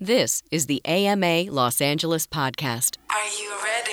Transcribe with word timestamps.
This 0.00 0.42
is 0.50 0.66
the 0.66 0.84
AMA 0.84 1.52
Los 1.52 1.80
Angeles 1.80 2.26
podcast. 2.26 2.96
Are 3.10 3.28
you 3.40 3.52
ready? 3.62 3.92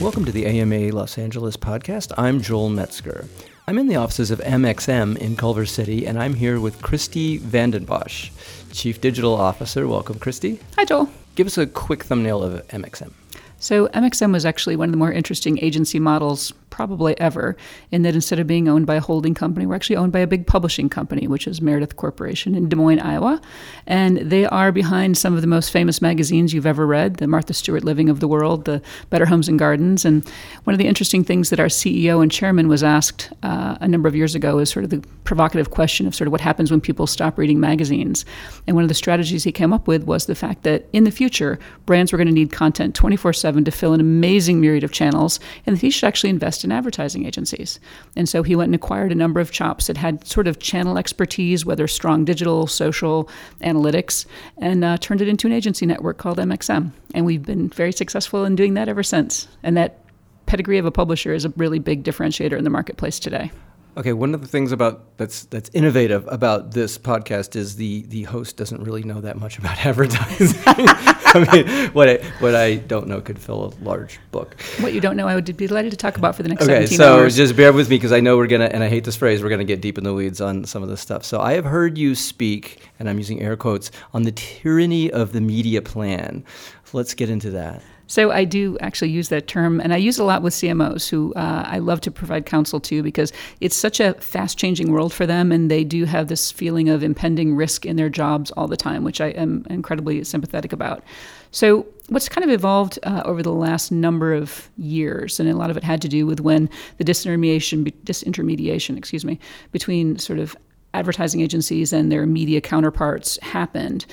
Welcome 0.00 0.24
to 0.24 0.30
the 0.30 0.46
AMA 0.46 0.92
Los 0.94 1.18
Angeles 1.18 1.56
podcast. 1.56 2.12
I'm 2.16 2.40
Joel 2.40 2.68
Metzger. 2.68 3.26
I'm 3.66 3.76
in 3.76 3.88
the 3.88 3.96
offices 3.96 4.30
of 4.30 4.38
MXM 4.38 5.16
in 5.16 5.34
Culver 5.34 5.66
City, 5.66 6.06
and 6.06 6.16
I'm 6.16 6.34
here 6.34 6.60
with 6.60 6.80
Christy 6.80 7.40
Vandenbosch, 7.40 8.30
Chief 8.72 9.00
Digital 9.00 9.34
Officer. 9.34 9.88
Welcome, 9.88 10.20
Christy. 10.20 10.60
Hi, 10.76 10.84
Joel. 10.84 11.10
Give 11.34 11.48
us 11.48 11.58
a 11.58 11.66
quick 11.66 12.04
thumbnail 12.04 12.40
of 12.44 12.64
MXM. 12.68 13.10
So, 13.58 13.88
MXM 13.88 14.30
was 14.32 14.46
actually 14.46 14.76
one 14.76 14.90
of 14.90 14.92
the 14.92 14.98
more 14.98 15.10
interesting 15.10 15.58
agency 15.58 15.98
models 15.98 16.52
probably 16.70 17.18
ever, 17.18 17.56
in 17.90 18.02
that 18.02 18.14
instead 18.14 18.38
of 18.38 18.46
being 18.46 18.68
owned 18.68 18.86
by 18.86 18.96
a 18.96 19.00
holding 19.00 19.34
company, 19.34 19.66
we're 19.66 19.74
actually 19.74 19.96
owned 19.96 20.12
by 20.12 20.18
a 20.18 20.26
big 20.26 20.46
publishing 20.46 20.88
company, 20.88 21.26
which 21.26 21.46
is 21.46 21.62
Meredith 21.62 21.96
Corporation 21.96 22.54
in 22.54 22.68
Des 22.68 22.76
Moines, 22.76 23.00
Iowa. 23.00 23.40
And 23.86 24.18
they 24.18 24.46
are 24.46 24.72
behind 24.72 25.16
some 25.16 25.34
of 25.34 25.40
the 25.40 25.46
most 25.46 25.70
famous 25.70 26.02
magazines 26.02 26.52
you've 26.52 26.66
ever 26.66 26.86
read 26.86 27.16
the 27.16 27.26
Martha 27.26 27.54
Stewart 27.54 27.84
Living 27.84 28.08
of 28.08 28.20
the 28.20 28.28
World, 28.28 28.64
the 28.64 28.82
Better 29.10 29.26
Homes 29.26 29.48
and 29.48 29.58
Gardens. 29.58 30.04
And 30.04 30.28
one 30.64 30.74
of 30.74 30.78
the 30.78 30.86
interesting 30.86 31.24
things 31.24 31.50
that 31.50 31.60
our 31.60 31.66
CEO 31.66 32.22
and 32.22 32.30
chairman 32.30 32.68
was 32.68 32.82
asked 32.82 33.32
uh, 33.42 33.78
a 33.80 33.88
number 33.88 34.08
of 34.08 34.16
years 34.16 34.34
ago 34.34 34.58
is 34.58 34.70
sort 34.70 34.84
of 34.84 34.90
the 34.90 35.02
provocative 35.24 35.70
question 35.70 36.06
of 36.06 36.14
sort 36.14 36.26
of 36.26 36.32
what 36.32 36.40
happens 36.40 36.70
when 36.70 36.80
people 36.80 37.06
stop 37.06 37.38
reading 37.38 37.60
magazines. 37.60 38.24
And 38.66 38.76
one 38.76 38.84
of 38.84 38.88
the 38.88 38.94
strategies 38.94 39.44
he 39.44 39.52
came 39.52 39.72
up 39.72 39.88
with 39.88 40.04
was 40.04 40.26
the 40.26 40.34
fact 40.34 40.62
that 40.64 40.86
in 40.92 41.04
the 41.04 41.10
future, 41.10 41.58
brands 41.84 42.12
were 42.12 42.18
going 42.18 42.28
to 42.28 42.32
need 42.32 42.52
content 42.52 42.94
24 42.94 43.32
7 43.32 43.64
to 43.64 43.70
fill 43.70 43.92
an 43.92 44.00
amazing 44.00 44.60
myriad 44.60 44.84
of 44.84 44.92
channels, 44.92 45.40
and 45.66 45.76
that 45.76 45.80
he 45.80 45.90
should 45.90 46.06
actually 46.06 46.30
invest 46.30 46.55
in 46.64 46.72
advertising 46.72 47.26
agencies. 47.26 47.80
And 48.14 48.28
so 48.28 48.42
he 48.42 48.56
went 48.56 48.68
and 48.68 48.74
acquired 48.74 49.12
a 49.12 49.16
number 49.16 49.40
of 49.40 49.50
chops 49.50 49.86
that 49.86 49.96
had 49.96 50.26
sort 50.26 50.46
of 50.46 50.58
channel 50.58 50.98
expertise, 50.98 51.64
whether 51.64 51.86
strong 51.86 52.24
digital, 52.24 52.66
social, 52.66 53.28
analytics, 53.62 54.26
and 54.58 54.84
uh, 54.84 54.96
turned 54.98 55.20
it 55.20 55.28
into 55.28 55.46
an 55.46 55.52
agency 55.52 55.86
network 55.86 56.18
called 56.18 56.38
MXM. 56.38 56.90
And 57.14 57.24
we've 57.24 57.44
been 57.44 57.68
very 57.68 57.92
successful 57.92 58.44
in 58.44 58.56
doing 58.56 58.74
that 58.74 58.88
ever 58.88 59.02
since. 59.02 59.48
And 59.62 59.76
that 59.76 60.00
pedigree 60.46 60.78
of 60.78 60.86
a 60.86 60.90
publisher 60.90 61.32
is 61.32 61.44
a 61.44 61.50
really 61.56 61.78
big 61.78 62.04
differentiator 62.04 62.56
in 62.56 62.64
the 62.64 62.70
marketplace 62.70 63.18
today. 63.18 63.50
Okay, 63.98 64.12
one 64.12 64.34
of 64.34 64.42
the 64.42 64.46
things 64.46 64.72
about 64.72 65.16
that's 65.16 65.44
that's 65.46 65.70
innovative 65.72 66.28
about 66.30 66.72
this 66.72 66.98
podcast 66.98 67.56
is 67.56 67.76
the 67.76 68.02
the 68.08 68.24
host 68.24 68.58
doesn't 68.58 68.82
really 68.82 69.02
know 69.02 69.22
that 69.22 69.38
much 69.38 69.58
about 69.58 69.78
advertising. 69.86 70.60
I 70.66 71.48
mean, 71.50 71.88
what 71.92 72.08
I 72.08 72.16
what 72.40 72.54
I 72.54 72.74
don't 72.76 73.08
know 73.08 73.22
could 73.22 73.38
fill 73.38 73.64
a 73.64 73.70
large 73.82 74.20
book. 74.32 74.60
What 74.80 74.92
you 74.92 75.00
don't 75.00 75.16
know, 75.16 75.26
I 75.26 75.34
would 75.34 75.44
be 75.56 75.66
delighted 75.66 75.92
to 75.92 75.96
talk 75.96 76.18
about 76.18 76.36
for 76.36 76.42
the 76.42 76.50
next 76.50 76.64
Okay, 76.64 76.84
17 76.86 76.98
so 76.98 77.16
hours. 77.20 77.36
just 77.36 77.56
bear 77.56 77.72
with 77.72 77.88
me 77.88 77.96
because 77.96 78.12
I 78.12 78.20
know 78.20 78.36
we're 78.36 78.46
gonna, 78.48 78.66
and 78.66 78.84
I 78.84 78.88
hate 78.90 79.04
this 79.04 79.16
phrase, 79.16 79.42
we're 79.42 79.48
gonna 79.48 79.64
get 79.64 79.80
deep 79.80 79.96
in 79.96 80.04
the 80.04 80.12
weeds 80.12 80.42
on 80.42 80.64
some 80.64 80.82
of 80.82 80.90
this 80.90 81.00
stuff. 81.00 81.24
So 81.24 81.40
I 81.40 81.54
have 81.54 81.64
heard 81.64 81.96
you 81.96 82.14
speak, 82.14 82.82
and 82.98 83.08
I'm 83.08 83.16
using 83.16 83.40
air 83.40 83.56
quotes, 83.56 83.90
on 84.12 84.24
the 84.24 84.32
tyranny 84.32 85.10
of 85.10 85.32
the 85.32 85.40
media 85.40 85.80
plan. 85.80 86.44
Let's 86.92 87.14
get 87.14 87.30
into 87.30 87.50
that. 87.52 87.82
So 88.06 88.30
I 88.30 88.44
do 88.44 88.78
actually 88.80 89.10
use 89.10 89.28
that 89.30 89.48
term, 89.48 89.80
and 89.80 89.92
I 89.92 89.96
use 89.96 90.18
it 90.18 90.22
a 90.22 90.24
lot 90.24 90.42
with 90.42 90.54
CMOs, 90.54 91.08
who 91.08 91.34
uh, 91.34 91.64
I 91.66 91.78
love 91.78 92.00
to 92.02 92.10
provide 92.10 92.46
counsel 92.46 92.78
to 92.80 93.02
because 93.02 93.32
it's 93.60 93.76
such 93.76 93.98
a 93.98 94.14
fast-changing 94.14 94.92
world 94.92 95.12
for 95.12 95.26
them, 95.26 95.50
and 95.50 95.70
they 95.70 95.82
do 95.82 96.04
have 96.04 96.28
this 96.28 96.52
feeling 96.52 96.88
of 96.88 97.02
impending 97.02 97.56
risk 97.56 97.84
in 97.84 97.96
their 97.96 98.08
jobs 98.08 98.50
all 98.52 98.68
the 98.68 98.76
time, 98.76 99.02
which 99.02 99.20
I 99.20 99.28
am 99.28 99.66
incredibly 99.68 100.22
sympathetic 100.24 100.72
about. 100.72 101.02
So 101.50 101.86
what's 102.08 102.28
kind 102.28 102.44
of 102.44 102.50
evolved 102.50 102.98
uh, 103.02 103.22
over 103.24 103.42
the 103.42 103.52
last 103.52 103.90
number 103.90 104.32
of 104.34 104.68
years, 104.76 105.40
and 105.40 105.48
a 105.48 105.56
lot 105.56 105.70
of 105.70 105.76
it 105.76 105.82
had 105.82 106.02
to 106.02 106.08
do 106.08 106.26
with 106.26 106.40
when 106.40 106.70
the 106.98 107.04
disintermediation, 107.04 107.90
disintermediation, 108.04 108.96
excuse 108.96 109.24
me, 109.24 109.40
between 109.72 110.18
sort 110.18 110.38
of 110.38 110.56
advertising 110.94 111.40
agencies 111.40 111.92
and 111.92 112.10
their 112.10 112.26
media 112.26 112.60
counterparts 112.60 113.38
happened. 113.42 114.06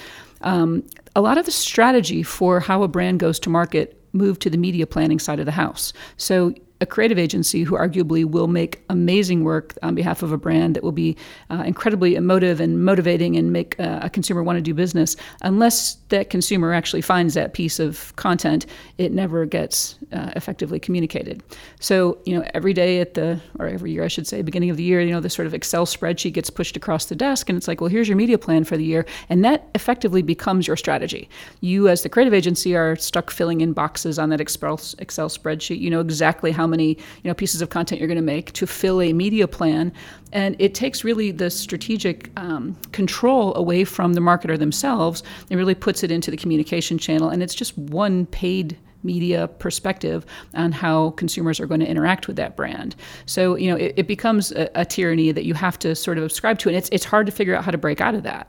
Um, 0.43 0.83
a 1.15 1.21
lot 1.21 1.37
of 1.37 1.45
the 1.45 1.51
strategy 1.51 2.23
for 2.23 2.59
how 2.59 2.83
a 2.83 2.87
brand 2.87 3.19
goes 3.19 3.39
to 3.39 3.49
market 3.49 3.99
moved 4.13 4.41
to 4.43 4.49
the 4.49 4.57
media 4.57 4.85
planning 4.85 5.19
side 5.19 5.39
of 5.39 5.45
the 5.45 5.51
house. 5.51 5.93
So 6.17 6.53
a 6.83 6.85
creative 6.85 7.17
agency 7.17 7.63
who 7.63 7.75
arguably 7.75 8.25
will 8.25 8.49
make 8.49 8.83
amazing 8.89 9.45
work 9.45 9.73
on 9.81 9.95
behalf 9.95 10.21
of 10.21 10.33
a 10.33 10.37
brand 10.37 10.75
that 10.75 10.83
will 10.83 10.91
be 10.91 11.15
uh, 11.49 11.63
incredibly 11.65 12.15
emotive 12.15 12.59
and 12.59 12.83
motivating 12.83 13.37
and 13.37 13.53
make 13.53 13.79
uh, 13.79 13.99
a 14.03 14.09
consumer 14.09 14.43
want 14.43 14.57
to 14.57 14.61
do 14.61 14.73
business, 14.73 15.15
unless 15.41 15.95
that 16.09 16.29
consumer 16.29 16.73
actually 16.73 17.01
finds 17.01 17.33
that 17.35 17.53
piece 17.53 17.79
of 17.79 18.13
content, 18.17 18.65
it 18.97 19.13
never 19.13 19.45
gets 19.45 19.97
uh, 20.11 20.31
effectively 20.35 20.77
communicated. 20.77 21.41
So, 21.79 22.17
you 22.25 22.37
know, 22.37 22.45
every 22.53 22.73
day 22.73 22.99
at 22.99 23.13
the, 23.13 23.39
or 23.59 23.67
every 23.67 23.91
year, 23.91 24.03
I 24.03 24.09
should 24.09 24.27
say, 24.27 24.41
beginning 24.41 24.69
of 24.69 24.75
the 24.75 24.83
year, 24.83 24.99
you 24.99 25.11
know, 25.11 25.21
this 25.21 25.33
sort 25.33 25.47
of 25.47 25.53
Excel 25.53 25.85
spreadsheet 25.85 26.33
gets 26.33 26.49
pushed 26.49 26.75
across 26.75 27.05
the 27.05 27.15
desk 27.15 27.47
and 27.47 27.57
it's 27.57 27.67
like, 27.67 27.79
well, 27.79 27.89
here's 27.89 28.09
your 28.09 28.17
media 28.17 28.37
plan 28.37 28.65
for 28.65 28.75
the 28.75 28.83
year. 28.83 29.05
And 29.29 29.45
that 29.45 29.69
effectively 29.73 30.21
becomes 30.21 30.67
your 30.67 30.75
strategy. 30.75 31.29
You, 31.61 31.87
as 31.87 32.03
the 32.03 32.09
creative 32.09 32.33
agency, 32.33 32.75
are 32.75 32.97
stuck 32.97 33.31
filling 33.31 33.61
in 33.61 33.71
boxes 33.71 34.19
on 34.19 34.29
that 34.29 34.41
Excel, 34.41 34.79
Excel 34.99 35.29
spreadsheet. 35.29 35.79
You 35.79 35.89
know 35.89 36.01
exactly 36.01 36.51
how 36.51 36.67
many 36.73 36.89
you 36.89 37.25
know 37.29 37.33
pieces 37.33 37.61
of 37.61 37.69
content 37.69 37.99
you're 37.99 38.07
going 38.07 38.15
to 38.15 38.21
make 38.21 38.51
to 38.53 38.67
fill 38.67 39.01
a 39.01 39.13
media 39.13 39.47
plan 39.47 39.91
and 40.31 40.55
it 40.59 40.73
takes 40.73 41.03
really 41.03 41.31
the 41.31 41.49
strategic 41.49 42.31
um, 42.37 42.75
control 42.91 43.55
away 43.55 43.83
from 43.83 44.13
the 44.13 44.21
marketer 44.21 44.57
themselves 44.57 45.23
and 45.49 45.57
really 45.57 45.75
puts 45.75 46.03
it 46.03 46.11
into 46.11 46.31
the 46.31 46.37
communication 46.37 46.97
channel 46.97 47.29
and 47.29 47.43
it's 47.43 47.55
just 47.55 47.77
one 47.77 48.25
paid 48.27 48.77
media 49.03 49.47
perspective 49.47 50.25
on 50.53 50.71
how 50.71 51.11
consumers 51.11 51.59
are 51.59 51.65
going 51.65 51.79
to 51.79 51.85
interact 51.85 52.27
with 52.27 52.37
that 52.37 52.55
brand. 52.55 52.95
So, 53.25 53.55
you 53.55 53.69
know, 53.69 53.75
it, 53.75 53.93
it 53.97 54.07
becomes 54.07 54.51
a, 54.53 54.69
a, 54.75 54.85
tyranny 54.85 55.31
that 55.31 55.43
you 55.43 55.53
have 55.55 55.77
to 55.79 55.95
sort 55.95 56.17
of 56.17 56.31
subscribe 56.31 56.59
to, 56.59 56.69
and 56.69 56.77
it's, 56.77 56.89
it's 56.91 57.05
hard 57.05 57.25
to 57.25 57.31
figure 57.31 57.55
out 57.55 57.65
how 57.65 57.71
to 57.71 57.77
break 57.77 58.01
out 58.01 58.15
of 58.15 58.23
that. 58.23 58.47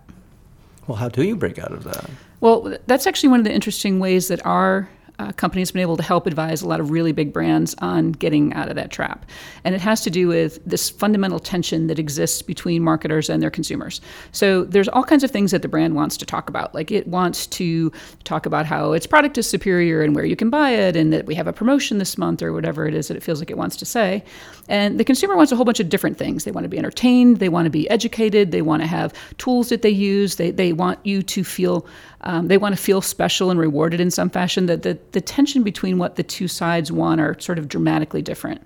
Well, 0.87 0.97
how 0.97 1.09
do 1.09 1.25
you 1.25 1.37
break 1.37 1.59
out 1.59 1.73
of 1.73 1.85
that? 1.85 2.09
Well, 2.41 2.77
that's 2.87 3.07
actually 3.07 3.31
one 3.31 3.41
of 3.41 3.45
the 3.45 3.53
interesting 3.53 4.01
ways 4.01 4.29
that 4.29 4.45
our 4.45 4.89
uh, 5.19 5.33
companies 5.33 5.71
been 5.71 5.83
able 5.83 5.97
to 5.97 6.03
help 6.03 6.27
advise 6.27 6.63
a 6.63 6.69
lot 6.69 6.81
of 6.81 6.91
really 6.91 7.13
big 7.13 7.33
brands 7.33 7.75
on 7.79 8.13
getting 8.13 8.53
out 8.55 8.69
of 8.69 8.75
that 8.75 8.91
trap. 8.91 9.25
And 9.63 9.75
it 9.75 9.81
has 9.81 10.01
to 10.03 10.11
do 10.11 10.29
with 10.29 10.59
this 10.65 10.91
fundamental 10.91 11.39
tension 11.39 11.87
that 11.87 11.99
exists 11.99 12.43
between 12.43 12.83
marketers 12.83 13.31
and 13.31 13.43
their 13.43 13.51
consumers. 13.51 14.01
So 14.33 14.65
there's 14.65 14.89
all 14.89 15.05
kinds 15.05 15.23
of 15.23 15.31
things 15.31 15.53
that 15.53 15.63
the 15.63 15.69
brand 15.69 15.95
wants 15.95 16.17
to 16.17 16.27
talk 16.27 16.49
about. 16.49 16.75
Like 16.75 16.91
it 16.91 17.07
wants 17.07 17.47
to 17.49 17.93
talk 18.25 18.45
about 18.45 18.67
how 18.67 18.93
its 18.93 19.07
product 19.07 19.39
is 19.39 19.49
superior 19.49 20.03
and 20.03 20.17
where 20.17 20.25
you 20.25 20.37
can 20.37 20.51
buy 20.51 20.71
it 20.71 20.97
and 20.97 21.13
that 21.13 21.27
we 21.27 21.35
have 21.37 21.47
a 21.47 21.53
promotion 21.53 21.99
this 21.99 22.19
month 22.19 22.43
or 22.43 22.53
whatever 22.53 22.87
it 22.87 22.95
is 22.95 23.09
that 23.09 23.17
it 23.17 23.23
feels 23.23 23.39
like 23.39 23.51
it 23.51 23.59
wants 23.59 23.77
to 23.77 23.85
say. 23.85 24.25
And 24.69 24.99
the 24.99 25.05
consumer 25.05 25.37
wants 25.37 25.53
a 25.53 25.57
whole 25.57 25.65
bunch 25.65 25.81
of 25.81 25.89
different 25.89 26.19
things. 26.19 26.45
They 26.45 26.51
want 26.51 26.65
to 26.65 26.69
be 26.69 26.79
entertained, 26.79 27.39
they 27.39 27.49
want 27.49 27.67
to 27.67 27.71
be 27.71 27.89
educated, 27.91 28.51
they 28.51 28.63
want 28.63 28.83
to 28.83 28.89
have 28.89 29.13
tools 29.39 29.69
that 29.69 29.83
they 29.83 29.91
use, 29.91 30.37
they, 30.37 30.51
they 30.51 30.73
want 30.73 30.99
you 31.05 31.23
to 31.23 31.45
feel 31.45 31.87
um, 32.25 32.49
they 32.49 32.57
want 32.57 32.75
to 32.75 32.81
feel 32.81 33.03
special 33.03 33.51
and 33.51 33.61
rewarded 33.61 34.01
in 34.01 34.11
some 34.11 34.31
fashion. 34.31 34.67
That 34.67 34.83
the, 34.83 34.99
the 35.15 35.21
tension 35.21 35.63
between 35.63 35.99
what 35.99 36.17
the 36.17 36.23
two 36.23 36.47
sides 36.47 36.93
want 36.93 37.21
are 37.21 37.39
sort 37.41 37.59
of 37.59 37.69
dramatically 37.69 38.21
different. 38.21 38.61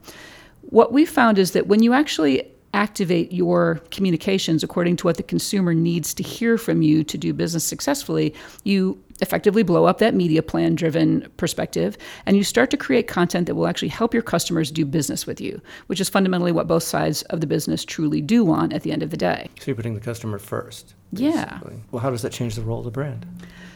What 0.62 0.92
we 0.92 1.06
found 1.06 1.38
is 1.38 1.52
that 1.52 1.68
when 1.68 1.82
you 1.82 1.92
actually 1.92 2.50
activate 2.74 3.32
your 3.32 3.80
communications 3.90 4.62
according 4.62 4.96
to 4.96 5.06
what 5.06 5.16
the 5.16 5.22
consumer 5.22 5.72
needs 5.72 6.12
to 6.14 6.22
hear 6.22 6.58
from 6.58 6.82
you 6.82 7.02
to 7.02 7.16
do 7.16 7.32
business 7.32 7.64
successfully, 7.64 8.34
you 8.64 9.02
effectively 9.20 9.62
blow 9.62 9.84
up 9.84 9.98
that 9.98 10.14
media 10.14 10.42
plan 10.42 10.74
driven 10.74 11.26
perspective 11.38 11.96
and 12.26 12.36
you 12.36 12.44
start 12.44 12.70
to 12.70 12.76
create 12.76 13.08
content 13.08 13.46
that 13.46 13.54
will 13.54 13.66
actually 13.66 13.88
help 13.88 14.12
your 14.14 14.22
customers 14.22 14.70
do 14.70 14.84
business 14.84 15.26
with 15.26 15.40
you, 15.40 15.60
which 15.86 16.00
is 16.00 16.08
fundamentally 16.08 16.52
what 16.52 16.66
both 16.66 16.82
sides 16.82 17.22
of 17.22 17.40
the 17.40 17.46
business 17.46 17.84
truly 17.84 18.20
do 18.20 18.44
want 18.44 18.72
at 18.72 18.82
the 18.82 18.92
end 18.92 19.02
of 19.02 19.10
the 19.10 19.16
day. 19.16 19.48
So 19.58 19.66
you're 19.66 19.76
putting 19.76 19.94
the 19.94 20.00
customer 20.00 20.38
first. 20.38 20.94
Yeah. 21.12 21.60
Well, 21.90 22.02
how 22.02 22.10
does 22.10 22.22
that 22.22 22.32
change 22.32 22.54
the 22.54 22.62
role 22.62 22.78
of 22.78 22.84
the 22.84 22.90
brand? 22.90 23.26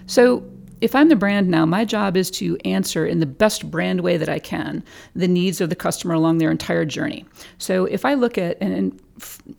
So, 0.06 0.44
if 0.82 0.96
I'm 0.96 1.08
the 1.08 1.16
brand 1.16 1.48
now, 1.48 1.64
my 1.64 1.84
job 1.84 2.16
is 2.16 2.30
to 2.32 2.56
answer 2.64 3.06
in 3.06 3.20
the 3.20 3.26
best 3.26 3.70
brand 3.70 4.00
way 4.00 4.16
that 4.16 4.28
I 4.28 4.40
can 4.40 4.82
the 5.14 5.28
needs 5.28 5.60
of 5.60 5.70
the 5.70 5.76
customer 5.76 6.12
along 6.14 6.38
their 6.38 6.50
entire 6.50 6.84
journey. 6.84 7.24
So, 7.58 7.84
if 7.86 8.04
I 8.04 8.14
look 8.14 8.36
at, 8.36 8.58
and, 8.60 8.74
and 8.74 9.00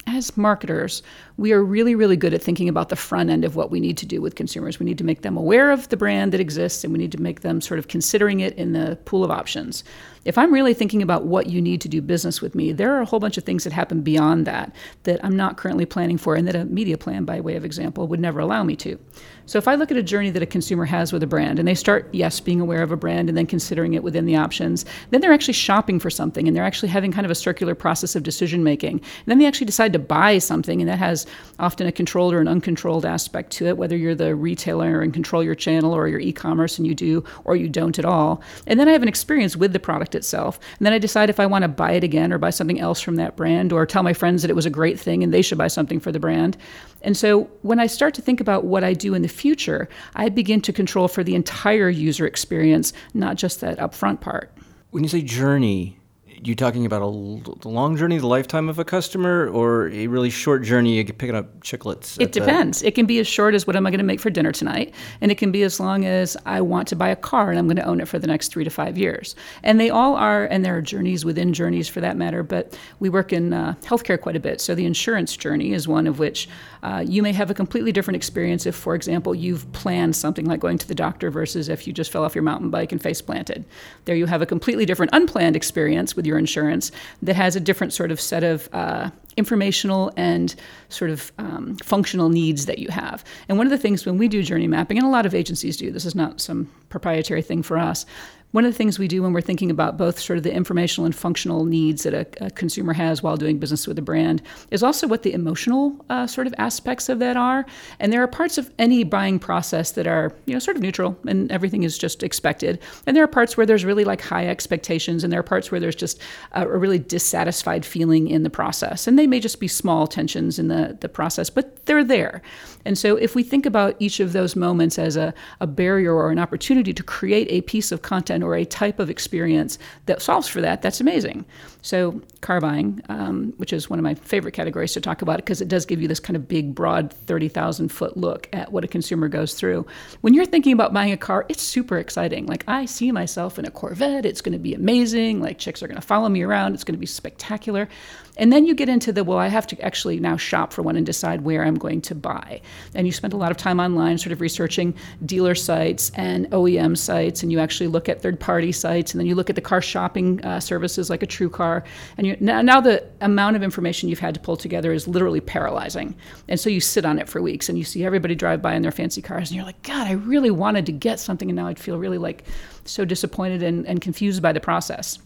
as 0.07 0.35
marketers, 0.38 1.03
we 1.38 1.51
are 1.51 1.63
really, 1.63 1.95
really 1.95 2.15
good 2.15 2.33
at 2.33 2.42
thinking 2.42 2.69
about 2.69 2.89
the 2.89 2.95
front 2.95 3.30
end 3.30 3.44
of 3.44 3.56
what 3.56 3.71
we 3.71 3.80
need 3.80 3.98
to 3.98 4.06
do 4.06 4.21
with 4.21 4.36
consumers. 4.36 4.80
We 4.80 4.86
need 4.86 4.98
to 5.00 5.04
make 5.04 5.21
them 5.21 5.38
aware 5.38 5.71
of 5.71 5.89
the 5.89 5.98
brand 5.98 6.31
that 6.33 6.39
exists, 6.39 6.83
and 6.83 6.94
we 6.94 7.00
need 7.00 7.12
to 7.12 7.21
make 7.21 7.42
them 7.42 7.62
sort 7.62 7.80
of 7.80 7.88
considering 7.88 8.39
it 8.39 8.56
in 8.56 8.74
the 8.74 8.98
pool 9.06 9.24
of 9.24 9.31
options. 9.31 9.83
If 10.25 10.38
I'm 10.38 10.54
really 10.54 10.74
thinking 10.74 11.01
about 11.01 11.25
what 11.25 11.48
you 11.48 11.62
need 11.62 11.81
to 11.81 11.89
do 11.89 12.01
business 12.01 12.42
with 12.42 12.56
me, 12.56 12.71
there 12.71 12.94
are 12.94 13.01
a 13.01 13.06
whole 13.06 13.19
bunch 13.19 13.38
of 13.38 13.44
things 13.44 13.65
that 13.65 13.74
happen 13.74 14.01
beyond 14.01 14.45
that 14.48 14.74
that 15.04 15.19
I'm 15.24 15.36
not 15.36 15.57
currently 15.57 15.86
planning 15.86 16.18
for, 16.18 16.36
and 16.36 16.48
that 16.48 16.56
a 16.56 16.66
media 16.66 16.98
plan, 16.98 17.25
by 17.25 17.42
way 17.42 17.56
of 17.56 17.66
example, 17.66 18.07
would 18.07 18.21
never 18.21 18.39
allow 18.39 18.63
me 18.63 18.75
to. 18.77 18.98
So 19.45 19.57
if 19.57 19.68
I 19.68 19.75
look 19.75 19.92
at 19.92 19.98
a 19.98 20.04
journey 20.04 20.30
that 20.30 20.42
a 20.42 20.45
consumer 20.45 20.86
has 20.86 21.12
with 21.12 21.24
a 21.24 21.27
brand, 21.27 21.59
and 21.59 21.68
they 21.68 21.75
start, 21.75 22.09
yes, 22.13 22.39
being 22.39 22.62
aware 22.62 22.81
of 22.81 22.92
a 22.92 22.98
brand 22.98 23.27
and 23.27 23.38
then 23.38 23.45
considering 23.45 23.94
it 23.94 24.04
within 24.04 24.25
the 24.25 24.38
options, 24.38 24.86
then 25.09 25.19
they're 25.19 25.33
actually 25.33 25.54
shopping 25.54 26.00
for 26.00 26.09
something 26.09 26.48
and 26.48 26.56
they're 26.56 26.63
actually 26.63 26.89
having 26.89 27.12
kind 27.12 27.25
of 27.25 27.31
a 27.31 27.36
circular 27.36 27.75
process 27.75 28.16
of 28.16 28.24
decision 28.24 28.63
making. 28.63 29.01
Then 29.25 29.39
they 29.39 29.45
actually 29.54 29.66
decide 29.66 29.94
to 29.94 30.00
buy 30.00 30.40
something, 30.40 30.82
and 30.82 30.90
that 30.90 30.98
has 30.98 31.28
often 31.60 31.86
a 31.86 31.92
controlled 31.92 32.34
or 32.34 32.42
an 32.42 32.48
uncontrolled 32.48 33.06
aspect 33.06 33.52
to 33.52 33.68
it, 33.68 33.78
whether 33.78 33.96
you're 33.96 34.16
the 34.16 34.34
retailer 34.36 35.02
and 35.02 35.14
control 35.14 35.44
your 35.44 35.54
channel 35.54 35.94
or 35.94 36.08
your 36.08 36.20
e 36.20 36.34
commerce 36.34 36.80
and 36.80 36.88
you 36.88 36.96
do 36.96 37.24
or 37.46 37.56
you 37.56 37.70
don't 37.70 38.00
at 38.00 38.06
all. 38.06 38.42
And 38.66 38.80
then 38.80 38.90
I 38.90 38.94
have 38.94 39.04
an 39.04 39.08
experience 39.08 39.56
with 39.56 39.72
the 39.72 39.80
product 39.80 40.16
itself. 40.16 40.60
And 40.80 40.88
then 40.88 40.92
I 40.92 40.98
decide 40.98 41.30
if 41.30 41.40
I 41.40 41.46
want 41.46 41.62
to 41.62 41.68
buy 41.68 41.92
it 41.92 42.04
again 42.04 42.34
or 42.34 42.40
buy 42.40 42.50
something 42.50 42.80
else 42.80 43.00
from 43.00 43.16
that 43.18 43.36
brand 43.36 43.72
or 43.72 43.86
tell 43.86 44.02
my 44.02 44.14
friends 44.14 44.42
that 44.42 44.50
it 44.50 44.56
was 44.56 44.66
a 44.66 44.72
great 44.72 45.00
thing 45.00 45.22
and 45.22 45.32
they 45.32 45.44
should 45.44 45.60
buy 45.60 45.68
something 45.68 46.00
for 46.00 46.12
the 46.12 46.20
brand. 46.20 46.58
And 47.04 47.16
so 47.16 47.44
when 47.62 47.80
I 47.80 47.86
start 47.86 48.16
to 48.16 48.24
think 48.24 48.42
about 48.42 48.66
what 48.66 48.84
I 48.84 48.94
do 48.94 49.14
in 49.14 49.22
the 49.22 49.28
future, 49.28 49.88
I 50.16 50.30
begin 50.30 50.62
to 50.62 50.74
control 50.74 51.08
for 51.08 51.24
the 51.24 51.36
entire 51.36 51.90
user 51.90 52.26
experience, 52.26 52.92
not 53.14 53.36
just 53.36 53.62
that 53.62 53.78
upfront 53.78 54.20
part. 54.20 54.52
When 54.90 55.04
you 55.04 55.10
say 55.10 55.22
journey, 55.22 56.00
you 56.45 56.56
talking 56.56 56.86
about 56.86 57.01
a 57.01 57.06
long 57.06 57.95
journey, 57.98 58.18
the 58.18 58.28
lifetime 58.28 58.69
of 58.69 58.80
a 58.80 58.86
customer, 58.86 59.48
or 59.50 59.90
a 59.90 60.07
really 60.07 60.30
short 60.30 60.63
journey, 60.63 60.98
you 60.98 61.06
picking 61.06 61.36
up 61.36 61.60
chiclets? 61.62 62.19
It 62.19 62.31
depends. 62.31 62.81
The... 62.81 62.88
It 62.88 62.95
can 62.95 63.06
be 63.06 63.19
as 63.19 63.28
short 63.28 63.54
as 63.54 63.66
what 63.66 63.75
am 63.75 63.86
I 63.86 63.90
going 63.92 64.00
to 64.00 64.06
make 64.06 64.19
for 64.19 64.30
dinner 64.30 64.51
tonight, 64.51 64.94
and 65.22 65.31
it 65.31 65.38
can 65.38 65.51
be 65.51 65.63
as 65.63 65.80
long 65.80 66.06
as 66.06 66.36
I 66.45 66.62
want 66.62 66.88
to 66.90 66.95
buy 66.95 67.10
a 67.10 67.16
car 67.16 67.50
and 67.50 67.60
I'm 67.60 67.68
going 67.68 67.78
to 67.78 67.86
own 67.86 68.01
it 68.01 68.07
for 68.07 68.19
the 68.19 68.28
next 68.28 68.50
three 68.50 68.63
to 68.63 68.69
five 68.69 68.98
years. 68.98 69.36
And 69.63 69.80
they 69.80 69.90
all 69.90 70.16
are, 70.16 70.45
and 70.45 70.63
there 70.66 70.75
are 70.75 70.81
journeys 70.81 71.25
within 71.25 71.54
journeys 71.54 71.88
for 71.88 72.01
that 72.01 72.18
matter. 72.18 72.44
But 72.44 72.78
we 73.00 73.10
work 73.10 73.31
in 73.31 73.54
uh, 73.54 73.75
healthcare 73.81 74.19
quite 74.19 74.36
a 74.36 74.40
bit, 74.40 74.62
so 74.62 74.75
the 74.75 74.86
insurance 74.86 75.36
journey 75.38 75.74
is 75.74 75.88
one 75.88 76.07
of 76.07 76.19
which 76.19 76.50
uh, 76.84 77.04
you 77.07 77.22
may 77.22 77.31
have 77.31 77.50
a 77.50 77.54
completely 77.54 77.92
different 77.92 78.18
experience 78.18 78.66
if, 78.66 78.75
for 78.75 78.95
example, 78.95 79.34
you've 79.34 79.72
planned 79.72 80.16
something 80.16 80.45
like 80.45 80.60
going 80.60 80.78
to 80.78 80.88
the 80.88 80.95
doctor 80.95 81.31
versus 81.31 81.69
if 81.69 81.88
you 81.88 81.94
just 81.94 82.12
fell 82.12 82.24
off 82.24 82.36
your 82.36 82.44
mountain 82.44 82.69
bike 82.69 82.92
and 82.92 83.01
face 83.01 83.22
planted. 83.22 83.63
There 84.06 84.16
you 84.16 84.25
have 84.25 84.42
a 84.42 84.45
completely 84.45 84.86
different 84.86 85.13
unplanned 85.13 85.56
experience 85.56 86.16
with 86.16 86.25
your 86.25 86.32
insurance 86.38 86.91
that 87.21 87.35
has 87.35 87.56
a 87.56 87.59
different 87.59 87.94
sort 87.94 88.12
of 88.12 88.19
set 88.19 88.44
of 88.44 88.69
uh, 88.74 89.09
informational 89.38 90.12
and 90.15 90.56
sort 90.89 91.12
of 91.12 91.31
um, 91.38 91.75
functional 91.77 92.30
needs 92.30 92.65
that 92.65 92.80
you 92.80 92.89
have. 92.89 93.24
And 93.50 93.57
one 93.57 93.68
of 93.68 93.71
the 93.71 93.77
things 93.77 94.06
when 94.06 94.18
we 94.18 94.27
do 94.27 94.44
journey 94.44 94.68
mapping, 94.68 94.97
and 94.97 95.07
a 95.07 95.09
lot 95.09 95.25
of 95.25 95.33
agencies 95.33 95.77
do, 95.77 95.91
this 95.91 96.06
is 96.06 96.15
not 96.15 96.41
some 96.41 96.69
proprietary 96.89 97.41
thing 97.41 97.63
for 97.63 97.77
us, 97.77 98.06
one 98.54 98.66
of 98.66 98.72
the 98.72 98.78
things 98.78 99.00
we 99.00 99.08
do 99.08 99.24
when 99.24 99.34
we're 99.34 99.42
thinking 99.42 99.72
about 99.72 99.98
both 99.98 100.20
sort 100.20 100.38
of 100.38 100.44
the 100.44 100.54
informational 100.54 101.06
and 101.06 101.16
functional 101.16 101.66
needs 101.66 102.04
that 102.04 102.14
a, 102.14 102.46
a 102.46 102.52
consumer 102.52 102.94
has 102.94 103.24
while 103.24 103.36
doing 103.36 103.58
business 103.58 103.88
with 103.88 103.98
a 103.98 104.02
brand 104.02 104.44
is 104.70 104.84
also 104.84 105.08
what 105.08 105.24
the 105.24 105.34
emotional 105.34 105.96
uh, 106.12 106.28
sort 106.28 106.46
of 106.46 106.54
aspects 106.60 107.10
of 107.10 107.18
that 107.18 107.36
are. 107.36 107.66
And 108.00 108.14
there 108.14 108.22
are 108.22 108.28
parts 108.28 108.60
of 108.60 108.72
any 108.78 109.04
buying 109.04 109.40
process 109.40 109.94
that 109.94 110.06
are, 110.06 110.32
you 110.46 110.54
know, 110.54 110.60
sort 110.60 110.78
of 110.78 110.84
neutral 110.84 111.18
and 111.28 111.52
everything 111.52 111.82
is 111.82 111.98
just 111.98 112.22
expected. 112.22 112.80
And 113.08 113.18
there 113.18 113.24
are 113.24 113.28
parts 113.28 113.58
where 113.58 113.66
there's 113.66 113.86
really 113.86 114.06
like 114.06 114.22
high 114.22 114.48
expectations, 114.48 115.24
and 115.24 115.34
there 115.34 115.40
are 115.40 115.44
parts 115.44 115.72
where 115.72 115.80
there's 115.80 115.96
just 115.96 116.22
a, 116.52 116.62
a 116.62 116.78
really 116.78 117.00
dissatisfied 117.00 117.84
feeling 117.84 118.28
in 118.28 118.44
the 118.44 118.52
process. 118.52 119.08
And 119.08 119.18
they 119.18 119.26
may 119.26 119.40
just 119.40 119.60
be 119.60 119.68
small 119.68 120.06
tensions 120.06 120.60
in 120.60 120.68
the, 120.68 120.96
the 121.02 121.10
process, 121.10 121.50
but 121.50 121.84
they're 121.88 122.04
there. 122.04 122.44
And 122.86 122.98
so 122.98 123.16
if 123.16 123.34
we 123.34 123.42
think 123.42 123.66
about 123.66 123.96
each 123.98 124.20
of 124.20 124.34
those 124.34 124.56
moments 124.56 125.00
as 125.00 125.18
a, 125.18 125.34
a 125.60 125.66
barrier 125.66 126.14
or 126.14 126.30
an 126.30 126.38
opportunity 126.38 126.94
to 126.94 127.02
create 127.02 127.48
a 127.50 127.62
piece 127.62 127.92
of 127.92 128.04
content 128.04 128.43
or 128.44 128.56
a 128.56 128.66
type 128.66 129.00
of 129.00 129.10
experience 129.10 129.80
that 130.06 130.22
solves 130.22 130.48
for 130.48 130.62
that, 130.62 130.81
that's 130.81 131.01
amazing. 131.01 131.45
So, 131.81 132.22
car 132.42 132.62
buying, 132.62 133.01
um, 133.10 133.54
which 133.57 133.74
is 133.74 133.90
one 133.90 134.00
of 134.00 134.04
my 134.04 134.13
favorite 134.16 134.54
categories 134.54 134.94
to 134.94 135.01
talk 135.01 135.22
about 135.22 135.38
because 135.38 135.62
it 135.62 135.68
does 135.68 135.86
give 135.86 136.01
you 136.01 136.07
this 136.07 136.19
kind 136.19 136.36
of 136.36 136.48
big, 136.48 136.75
broad, 136.75 137.12
30,000 137.12 137.90
foot 137.90 138.16
look 138.16 138.48
at 138.54 138.72
what 138.72 138.84
a 138.84 138.88
consumer 138.88 139.28
goes 139.28 139.54
through. 139.54 139.86
When 140.22 140.34
you're 140.34 140.45
thinking 140.45 140.74
about 140.74 140.94
buying 140.94 141.12
a 141.12 141.18
car, 141.18 141.45
it's 141.50 141.62
super 141.62 141.98
exciting. 141.98 142.45
Like, 142.45 142.63
I 142.68 142.86
see 142.86 143.12
myself 143.12 143.57
in 143.57 143.66
a 143.66 143.72
Corvette, 143.72 144.25
it's 144.25 144.42
going 144.42 144.54
to 144.54 144.60
be 144.60 144.74
amazing. 144.74 145.42
Like, 145.42 145.57
chicks 145.57 145.81
are 145.84 145.88
going 145.88 146.00
to 146.00 146.06
follow 146.06 146.30
me 146.30 146.44
around, 146.44 146.74
it's 146.74 146.84
going 146.84 146.95
to 146.95 147.00
be 147.00 147.06
spectacular. 147.06 147.90
And 148.38 148.51
then 148.51 148.65
you 148.65 148.74
get 148.74 148.89
into 148.89 149.12
the, 149.12 149.24
well, 149.24 149.38
I 149.38 149.47
have 149.47 149.68
to 149.68 149.81
actually 149.81 150.19
now 150.19 150.38
shop 150.38 150.74
for 150.74 150.81
one 150.81 150.95
and 150.95 151.06
decide 151.06 151.41
where 151.41 151.63
I'm 151.63 151.75
going 151.75 152.01
to 152.01 152.15
buy. 152.15 152.62
And 152.95 153.06
you 153.06 153.13
spend 153.13 153.33
a 153.33 153.38
lot 153.38 153.51
of 153.51 153.57
time 153.57 153.80
online 153.80 154.18
sort 154.18 154.31
of 154.31 154.41
researching 154.41 154.95
dealer 155.25 155.56
sites 155.56 156.12
and 156.15 156.50
OEM 156.51 156.97
sites, 156.97 157.44
and 157.44 157.51
you 157.51 157.59
actually 157.59 157.88
look 157.88 158.09
at 158.09 158.21
third 158.21 158.39
party 158.39 158.71
sites, 158.71 159.13
and 159.13 159.19
then 159.19 159.27
you 159.27 159.35
look 159.35 159.50
at 159.50 159.56
the 159.56 159.62
car 159.62 159.81
shopping 159.81 160.44
uh, 160.44 160.59
services 160.59 161.09
like 161.09 161.21
a 161.21 161.27
TrueCar. 161.27 161.83
And 162.18 162.27
you, 162.27 162.38
now, 162.39 162.62
now 162.62 162.81
the 162.81 163.07
amount 163.21 163.56
of 163.56 163.63
information 163.63 164.09
you've 164.09 164.19
had 164.19 164.33
to 164.33 164.39
pull 164.39 164.57
together 164.57 164.91
is 164.94 165.07
literally 165.07 165.41
paralyzing. 165.41 166.15
And 166.47 166.59
so 166.59 166.69
you 166.69 166.80
sit 166.80 167.06
on 167.06 167.19
it 167.19 167.30
for 167.30 167.41
weeks 167.41 167.69
and 167.69 167.77
you 167.77 167.83
see 167.83 168.03
everybody 168.03 168.35
drive 168.35 168.62
by 168.62 168.74
in 168.74 168.81
their 168.81 168.91
fancy 168.91 169.21
cars, 169.21 169.50
and 169.50 169.56
you're 169.56 169.65
like, 169.65 169.81
God, 169.83 170.07
I 170.07 170.13
really 170.13 170.51
wanted 170.51 170.85
to 170.88 170.91
get 170.91 171.19
something, 171.19 171.50
and 171.50 171.56
now 171.56 171.68
I'd 171.68 171.80
feel 171.80 171.97
really 171.97 172.18
like 172.18 172.45
so 172.85 173.06
disappointed 173.06 173.63
and, 173.63 173.85
and 173.85 174.01
confused 174.01 174.41
by 174.41 174.51
the 174.51 174.59
process 174.59 175.19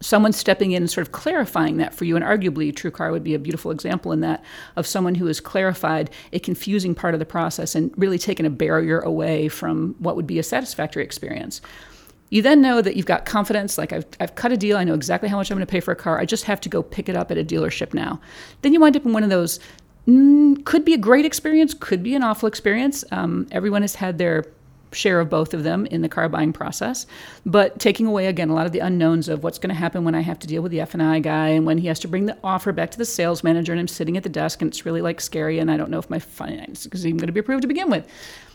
someone 0.00 0.32
stepping 0.32 0.72
in 0.72 0.82
and 0.82 0.90
sort 0.90 1.06
of 1.06 1.12
clarifying 1.12 1.78
that 1.78 1.94
for 1.94 2.04
you 2.04 2.16
and 2.16 2.24
arguably 2.24 2.72
TrueCar 2.72 3.10
would 3.10 3.24
be 3.24 3.34
a 3.34 3.38
beautiful 3.38 3.70
example 3.70 4.12
in 4.12 4.20
that 4.20 4.44
of 4.76 4.86
someone 4.86 5.14
who 5.14 5.26
has 5.26 5.40
clarified 5.40 6.10
a 6.32 6.38
confusing 6.38 6.94
part 6.94 7.14
of 7.14 7.20
the 7.20 7.26
process 7.26 7.74
and 7.74 7.92
really 7.96 8.18
taken 8.18 8.46
a 8.46 8.50
barrier 8.50 9.00
away 9.00 9.48
from 9.48 9.94
what 9.98 10.16
would 10.16 10.26
be 10.26 10.38
a 10.38 10.42
satisfactory 10.42 11.02
experience. 11.02 11.60
You 12.30 12.42
then 12.42 12.62
know 12.62 12.80
that 12.80 12.94
you've 12.94 13.06
got 13.06 13.26
confidence 13.26 13.76
like 13.76 13.92
I've, 13.92 14.06
I've 14.20 14.36
cut 14.36 14.52
a 14.52 14.56
deal 14.56 14.76
i 14.76 14.84
know 14.84 14.94
exactly 14.94 15.28
how 15.28 15.36
much 15.36 15.50
i'm 15.50 15.56
going 15.56 15.66
to 15.66 15.70
pay 15.70 15.80
for 15.80 15.90
a 15.90 15.96
car 15.96 16.20
i 16.20 16.24
just 16.24 16.44
have 16.44 16.60
to 16.60 16.68
go 16.68 16.80
pick 16.80 17.08
it 17.08 17.16
up 17.16 17.32
at 17.32 17.38
a 17.38 17.44
dealership 17.44 17.92
now. 17.92 18.20
Then 18.62 18.72
you 18.72 18.80
wind 18.80 18.96
up 18.96 19.04
in 19.04 19.12
one 19.12 19.24
of 19.24 19.30
those 19.30 19.58
mm, 20.06 20.64
could 20.64 20.84
be 20.84 20.94
a 20.94 20.98
great 20.98 21.24
experience 21.24 21.74
could 21.74 22.02
be 22.02 22.14
an 22.14 22.22
awful 22.22 22.46
experience. 22.46 23.04
Um, 23.10 23.48
everyone 23.50 23.82
has 23.82 23.96
had 23.96 24.18
their 24.18 24.44
share 24.92 25.20
of 25.20 25.30
both 25.30 25.54
of 25.54 25.62
them 25.62 25.86
in 25.86 26.02
the 26.02 26.08
car 26.08 26.28
buying 26.28 26.52
process, 26.52 27.06
but 27.46 27.78
taking 27.78 28.06
away 28.06 28.26
again 28.26 28.50
a 28.50 28.54
lot 28.54 28.66
of 28.66 28.72
the 28.72 28.80
unknowns 28.80 29.28
of 29.28 29.44
what's 29.44 29.58
going 29.58 29.74
to 29.74 29.80
happen 29.80 30.04
when 30.04 30.14
I 30.14 30.20
have 30.20 30.38
to 30.40 30.46
deal 30.46 30.62
with 30.62 30.72
the 30.72 30.80
F 30.80 30.94
and 30.94 31.02
I 31.02 31.20
guy 31.20 31.48
and 31.48 31.66
when 31.66 31.78
he 31.78 31.88
has 31.88 31.98
to 32.00 32.08
bring 32.08 32.26
the 32.26 32.36
offer 32.42 32.72
back 32.72 32.90
to 32.92 32.98
the 32.98 33.04
sales 33.04 33.44
manager 33.44 33.72
and 33.72 33.80
I'm 33.80 33.88
sitting 33.88 34.16
at 34.16 34.22
the 34.22 34.28
desk 34.28 34.60
and 34.62 34.70
it's 34.70 34.84
really 34.84 35.02
like 35.02 35.20
scary 35.20 35.58
and 35.58 35.70
I 35.70 35.76
don't 35.76 35.90
know 35.90 35.98
if 35.98 36.10
my 36.10 36.18
finance 36.18 36.86
is 36.86 37.06
even 37.06 37.18
going 37.18 37.28
to 37.28 37.32
be 37.32 37.40
approved 37.40 37.62
to 37.62 37.68
begin 37.68 37.90
with. 37.90 38.06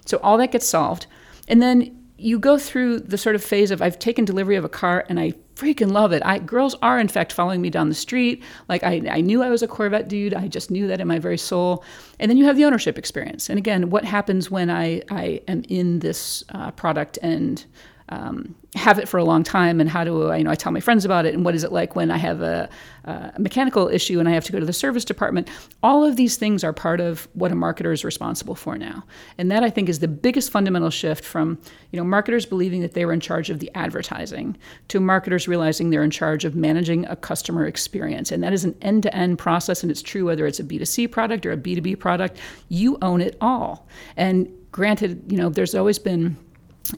So 0.05 0.17
all 0.17 0.37
that 0.37 0.51
gets 0.51 0.67
solved, 0.67 1.07
and 1.47 1.61
then 1.61 2.05
you 2.17 2.39
go 2.39 2.57
through 2.57 2.99
the 2.99 3.17
sort 3.17 3.35
of 3.35 3.43
phase 3.43 3.71
of 3.71 3.81
I've 3.81 3.99
taken 3.99 4.23
delivery 4.23 4.55
of 4.55 4.63
a 4.63 4.69
car 4.69 5.05
and 5.09 5.19
I 5.19 5.33
freaking 5.55 5.91
love 5.91 6.11
it. 6.11 6.21
I 6.25 6.39
girls 6.39 6.75
are 6.81 6.99
in 6.99 7.07
fact 7.07 7.31
following 7.31 7.61
me 7.61 7.69
down 7.69 7.89
the 7.89 7.95
street. 7.95 8.43
Like 8.67 8.83
I, 8.83 9.01
I 9.09 9.21
knew 9.21 9.41
I 9.41 9.49
was 9.49 9.63
a 9.63 9.67
Corvette 9.67 10.07
dude. 10.07 10.33
I 10.33 10.47
just 10.47 10.69
knew 10.69 10.87
that 10.87 10.99
in 10.99 11.07
my 11.07 11.19
very 11.19 11.37
soul. 11.37 11.83
And 12.19 12.29
then 12.29 12.37
you 12.37 12.45
have 12.45 12.57
the 12.57 12.65
ownership 12.65 12.97
experience. 12.97 13.49
And 13.49 13.57
again, 13.57 13.89
what 13.89 14.03
happens 14.05 14.51
when 14.51 14.69
I, 14.69 15.01
I 15.09 15.41
am 15.47 15.63
in 15.69 15.99
this 15.99 16.43
uh, 16.49 16.71
product 16.71 17.17
and 17.21 17.65
um, 18.09 18.55
have 18.75 18.99
it 18.99 19.07
for 19.07 19.17
a 19.17 19.23
long 19.23 19.43
time 19.43 19.81
and 19.81 19.89
how 19.89 20.03
do 20.03 20.29
I, 20.29 20.37
you 20.37 20.43
know, 20.43 20.51
I 20.51 20.55
tell 20.55 20.71
my 20.71 20.79
friends 20.79 21.05
about 21.05 21.25
it 21.25 21.33
and 21.33 21.43
what 21.43 21.55
is 21.55 21.63
it 21.63 21.71
like 21.71 21.95
when 21.95 22.11
I 22.11 22.17
have 22.17 22.41
a, 22.41 22.69
a, 23.05 23.33
mechanical 23.39 23.87
issue 23.87 24.19
and 24.19 24.29
I 24.29 24.33
have 24.33 24.43
to 24.45 24.51
go 24.51 24.59
to 24.59 24.65
the 24.65 24.73
service 24.73 25.03
department. 25.03 25.49
All 25.81 26.05
of 26.05 26.15
these 26.15 26.37
things 26.37 26.63
are 26.63 26.71
part 26.71 26.99
of 26.99 27.27
what 27.33 27.51
a 27.51 27.55
marketer 27.55 27.91
is 27.91 28.05
responsible 28.05 28.53
for 28.53 28.77
now. 28.77 29.03
And 29.39 29.49
that 29.49 29.63
I 29.63 29.71
think 29.71 29.89
is 29.89 29.99
the 29.99 30.07
biggest 30.07 30.51
fundamental 30.51 30.91
shift 30.91 31.25
from, 31.25 31.57
you 31.91 31.97
know, 31.97 32.03
marketers 32.03 32.45
believing 32.45 32.81
that 32.81 32.93
they 32.93 33.05
were 33.05 33.13
in 33.13 33.21
charge 33.21 33.49
of 33.49 33.59
the 33.59 33.71
advertising 33.73 34.55
to 34.89 34.99
marketers 34.99 35.47
realizing 35.47 35.89
they're 35.89 36.03
in 36.03 36.11
charge 36.11 36.45
of 36.45 36.55
managing 36.55 37.05
a 37.07 37.15
customer 37.15 37.65
experience. 37.65 38.31
And 38.31 38.43
that 38.43 38.53
is 38.53 38.65
an 38.65 38.75
end-to-end 38.83 39.39
process 39.39 39.81
and 39.81 39.91
it's 39.91 40.03
true 40.03 40.25
whether 40.25 40.45
it's 40.45 40.59
a 40.59 40.63
B2C 40.63 41.09
product 41.09 41.45
or 41.45 41.53
a 41.53 41.57
B2B 41.57 41.97
product, 41.97 42.37
you 42.69 42.99
own 43.01 43.21
it 43.21 43.35
all. 43.41 43.87
And 44.15 44.51
granted, 44.71 45.31
you 45.31 45.37
know, 45.37 45.49
there's 45.49 45.73
always 45.73 45.97
been 45.97 46.37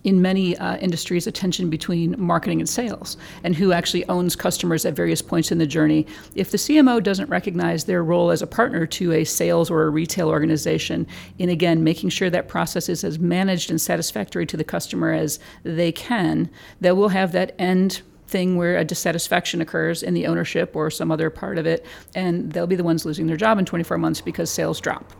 in 0.04 0.22
many 0.22 0.58
uh, 0.58 0.78
industries 0.78 1.28
a 1.28 1.32
tension 1.32 1.70
between 1.70 2.16
marketing 2.18 2.60
and 2.60 2.70
sales 2.70 3.18
and 3.44 3.56
who 3.56 3.72
actually 3.72 4.08
owns 4.10 4.36
customers 4.36 4.86
at 4.86 4.94
various 4.94 5.22
points 5.22 5.52
in 5.52 5.58
the 5.58 5.68
journey. 5.68 6.06
If 6.36 6.52
the 6.52 6.58
CMO 6.58 7.02
doesn't 7.02 7.30
recognize 7.30 7.86
their 7.86 8.04
role 8.04 8.32
as 8.32 8.42
a 8.42 8.48
partner 8.48 8.86
to 8.86 9.14
a 9.14 9.24
sales 9.24 9.70
or 9.70 9.84
a 9.84 9.90
retail 9.90 10.30
organization 10.30 11.08
in 11.38 11.50
again 11.50 11.84
making 11.84 12.10
sure 12.10 12.30
that 12.30 12.48
process 12.48 12.90
is 12.90 13.04
as 13.04 13.20
managed 13.20 13.70
and 13.70 13.80
satisfactory 13.80 14.46
to 14.48 14.58
the 14.58 14.64
customer 14.64 15.14
as 15.14 15.40
they 15.64 15.92
can, 15.92 16.50
that 16.82 16.98
will 16.98 17.10
have 17.10 17.32
that 17.32 17.56
end 17.60 18.02
thing 18.28 18.58
where 18.58 18.78
a 18.78 18.84
dissatisfaction 18.84 19.62
occurs 19.62 20.04
in 20.04 20.14
the 20.14 20.28
ownership 20.28 20.76
or 20.76 20.92
some 20.92 21.12
other 21.12 21.30
part 21.30 21.58
of 21.58 21.66
it, 21.66 21.86
and 22.14 22.52
they'll 22.52 22.68
be 22.68 22.76
the 22.76 22.84
ones 22.84 23.06
losing 23.06 23.28
their 23.28 23.38
job 23.38 23.58
in 23.58 23.64
24 23.64 23.98
months 23.98 24.20
because 24.20 24.50
sales 24.50 24.82
drop. 24.82 25.14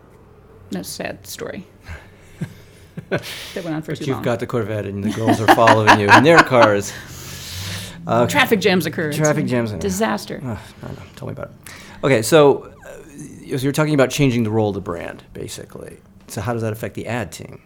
That's 0.72 0.90
a 0.90 0.92
sad 0.92 1.26
story 1.26 1.66
that 3.54 3.64
went 3.64 3.76
on 3.76 3.82
for 3.82 3.92
but 3.92 4.00
too 4.00 4.06
you've 4.06 4.16
long. 4.18 4.24
got 4.24 4.40
the 4.40 4.48
Corvette 4.48 4.86
and 4.86 5.04
the 5.04 5.12
girls 5.12 5.40
are 5.40 5.48
following 5.56 6.00
you 6.00 6.10
in 6.10 6.24
their 6.24 6.44
cars. 6.44 6.94
Uh, 8.08 8.26
traffic 8.26 8.62
jams 8.62 8.86
occur. 8.86 9.12
Traffic 9.12 9.46
jams. 9.48 9.74
Disaster. 9.74 10.40
Oh, 10.42 10.58
no, 10.82 10.88
no, 10.88 11.02
tell 11.18 11.28
me 11.28 11.34
about 11.34 11.50
it. 11.50 11.74
Okay, 12.06 12.22
so, 12.22 12.74
uh, 12.86 13.58
so 13.58 13.64
you're 13.64 13.74
talking 13.74 13.94
about 13.94 14.10
changing 14.10 14.44
the 14.44 14.50
role 14.50 14.70
of 14.70 14.76
the 14.76 14.82
brand, 14.82 15.26
basically. 15.34 15.98
So 16.28 16.40
how 16.40 16.54
does 16.54 16.62
that 16.62 16.72
affect 16.72 16.96
the 16.96 17.06
ad 17.06 17.34
team? 17.34 17.62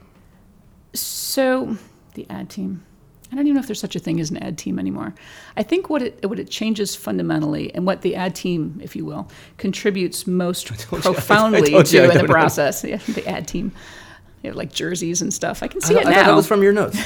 So 0.93 1.77
the 2.15 2.25
ad 2.29 2.49
team. 2.49 2.83
I 3.31 3.35
don't 3.35 3.45
even 3.45 3.53
know 3.53 3.61
if 3.61 3.67
there's 3.67 3.79
such 3.79 3.95
a 3.95 3.99
thing 3.99 4.19
as 4.19 4.29
an 4.29 4.37
ad 4.37 4.57
team 4.57 4.77
anymore. 4.77 5.13
I 5.55 5.63
think 5.63 5.89
what 5.89 6.01
it 6.01 6.27
what 6.27 6.37
it 6.37 6.49
changes 6.49 6.95
fundamentally, 6.95 7.73
and 7.73 7.85
what 7.85 8.01
the 8.01 8.15
ad 8.15 8.35
team, 8.35 8.79
if 8.83 8.93
you 8.95 9.05
will, 9.05 9.29
contributes 9.57 10.27
most 10.27 10.67
profoundly 10.87 11.71
to 11.83 12.11
in 12.11 12.17
the 12.17 12.25
process. 12.25 12.83
Yeah, 12.83 12.97
the 12.97 13.25
ad 13.27 13.47
team 13.47 13.71
you 14.43 14.51
know, 14.51 14.57
like 14.57 14.71
jerseys 14.71 15.21
and 15.21 15.33
stuff. 15.33 15.63
I 15.63 15.67
can 15.67 15.81
see 15.81 15.95
I, 15.95 16.01
it 16.01 16.07
I 16.07 16.11
now. 16.11 16.23
that 16.27 16.35
was 16.35 16.47
from 16.47 16.63
your 16.63 16.73
notes. 16.73 16.97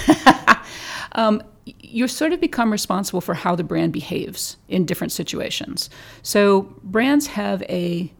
um, 1.13 1.41
you 1.65 2.07
sort 2.07 2.33
of 2.33 2.39
become 2.39 2.71
responsible 2.71 3.21
for 3.21 3.33
how 3.33 3.55
the 3.55 3.63
brand 3.63 3.93
behaves 3.93 4.57
in 4.67 4.85
different 4.85 5.11
situations. 5.11 5.89
So 6.21 6.63
brands 6.83 7.27
have 7.27 7.63
a 7.63 8.11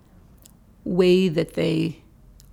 way 0.84 1.28
that 1.30 1.54
they 1.54 2.02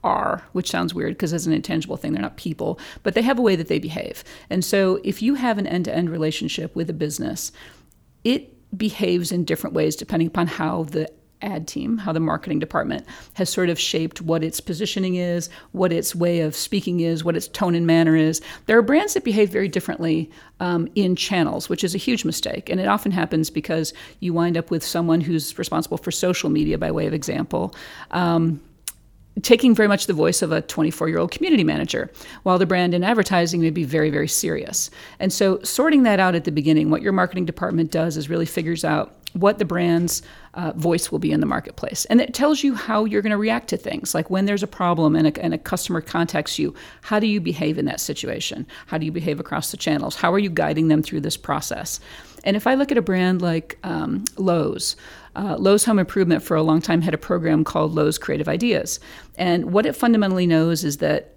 are, 0.05 0.43
which 0.53 0.71
sounds 0.71 0.95
weird 0.95 1.15
because 1.15 1.33
it's 1.33 1.47
an 1.47 1.53
intangible 1.53 1.97
thing. 1.97 2.13
They're 2.13 2.23
not 2.23 2.37
people, 2.37 2.79
but 3.03 3.15
they 3.15 3.23
have 3.23 3.39
a 3.39 3.43
way 3.43 3.57
that 3.57 3.69
they 3.69 3.79
behave. 3.79 4.25
And 4.51 4.65
so 4.65 5.01
if 5.05 5.23
you 5.23 5.35
have 5.35 5.59
an 5.59 5.67
end 5.67 5.85
to 5.87 5.95
end 5.95 6.11
relationship 6.11 6.75
with 6.75 6.91
a 6.91 6.95
business, 6.95 7.53
it 8.25 8.49
behaves 8.77 9.33
in 9.33 9.45
different 9.45 9.75
ways 9.75 9.97
depending 9.97 10.29
upon 10.29 10.47
how 10.47 10.85
the 10.85 11.11
ad 11.43 11.69
team, 11.69 11.99
how 11.99 12.13
the 12.13 12.21
marketing 12.21 12.59
department 12.59 13.05
has 13.35 13.51
sort 13.51 13.69
of 13.69 13.79
shaped 13.79 14.21
what 14.21 14.43
its 14.43 14.61
positioning 14.61 15.17
is, 15.17 15.51
what 15.73 15.93
its 15.93 16.15
way 16.15 16.41
of 16.41 16.55
speaking 16.55 17.01
is, 17.01 17.25
what 17.25 17.37
its 17.37 17.49
tone 17.49 17.75
and 17.75 17.87
manner 17.87 18.17
is. 18.17 18.41
There 18.67 18.79
are 18.79 18.83
brands 18.83 19.15
that 19.15 19.25
behave 19.25 19.51
very 19.51 19.69
differently 19.69 20.31
um, 20.61 20.89
in 20.95 21.17
channels, 21.17 21.69
which 21.69 21.85
is 21.85 21.95
a 21.95 21.99
huge 21.99 22.25
mistake. 22.25 22.69
And 22.69 22.81
it 22.81 22.87
often 22.87 23.13
happens 23.13 23.51
because 23.51 23.93
you 24.21 24.33
wind 24.33 24.57
up 24.57 24.71
with 24.71 24.85
someone 24.85 25.21
who's 25.21 25.59
responsible 25.59 25.99
for 25.99 26.11
social 26.11 26.51
media, 26.51 26.79
by 26.79 26.91
way 26.91 27.07
of 27.07 27.15
example. 27.15 27.75
Um, 28.13 28.61
taking 29.41 29.75
very 29.75 29.89
much 29.89 30.07
the 30.07 30.13
voice 30.13 30.43
of 30.43 30.53
a 30.53 30.61
24 30.63 31.09
year 31.09 31.19
old 31.19 31.31
community 31.31 31.65
manager, 31.65 32.11
while 32.43 32.59
the 32.59 32.67
brand 32.67 32.95
in 32.95 33.03
advertising 33.03 33.61
may 33.61 33.71
be 33.71 33.85
very, 33.85 34.11
very 34.11 34.29
serious. 34.29 34.91
And 35.19 35.33
so, 35.33 35.61
sorting 35.63 36.03
that 36.03 36.21
out 36.21 36.35
at 36.35 36.45
the 36.45 36.53
beginning, 36.53 36.91
what 36.91 37.03
your 37.03 37.13
marketing 37.13 37.47
department 37.47 37.91
does 37.91 38.17
is 38.17 38.29
really 38.29 38.47
figures 38.47 38.85
out 38.85 39.17
what 39.33 39.59
the 39.59 39.65
brand's 39.65 40.23
uh, 40.55 40.73
voice 40.77 41.11
will 41.11 41.19
be 41.19 41.33
in 41.33 41.41
the 41.41 41.47
marketplace. 41.47 42.05
And 42.07 42.21
it 42.21 42.35
tells 42.35 42.63
you 42.63 42.75
how 42.75 43.05
you're 43.05 43.23
going 43.23 43.31
to 43.31 43.39
react 43.39 43.69
to 43.69 43.77
things. 43.77 44.15
Like 44.15 44.29
when 44.29 44.45
there's 44.45 44.63
a 44.63 44.67
problem 44.67 45.17
and 45.17 45.29
a, 45.29 45.43
and 45.43 45.55
a 45.55 45.59
customer 45.59 46.01
contacts 46.01 46.59
you, 46.59 46.75
how 47.01 47.19
do 47.19 47.27
you 47.27 47.41
behave 47.41 47.79
in 47.79 47.87
that 47.87 48.01
situation? 48.01 48.67
How 48.87 48.99
do 48.99 49.07
you 49.07 49.13
behave 49.13 49.41
across 49.41 49.71
the 49.71 49.77
channels? 49.77 50.17
How 50.17 50.33
are 50.33 50.39
you 50.39 50.51
guiding 50.51 50.89
them 50.89 51.03
through 51.03 51.21
this 51.21 51.37
process? 51.37 52.01
And 52.45 52.57
if 52.57 52.67
I 52.67 52.75
look 52.75 52.91
at 52.91 52.99
a 52.99 53.03
brand 53.03 53.41
like 53.41 53.79
um, 53.83 54.25
Lowe's, 54.37 54.97
uh, 55.37 55.57
Lowe's 55.59 55.85
Home 55.85 55.99
Improvement 55.99 56.43
for 56.43 56.57
a 56.57 56.63
long 56.63 56.83
time 56.83 57.01
had 57.01 57.15
a 57.15 57.19
program 57.19 57.65
called 57.65 57.95
Lowe's 57.95 58.19
Creative 58.19 58.49
Ideas. 58.49 59.01
And 59.37 59.73
what 59.73 59.87
it 59.87 59.97
fundamentally 59.97 60.47
knows 60.47 60.85
is 60.85 60.99
that 60.99 61.37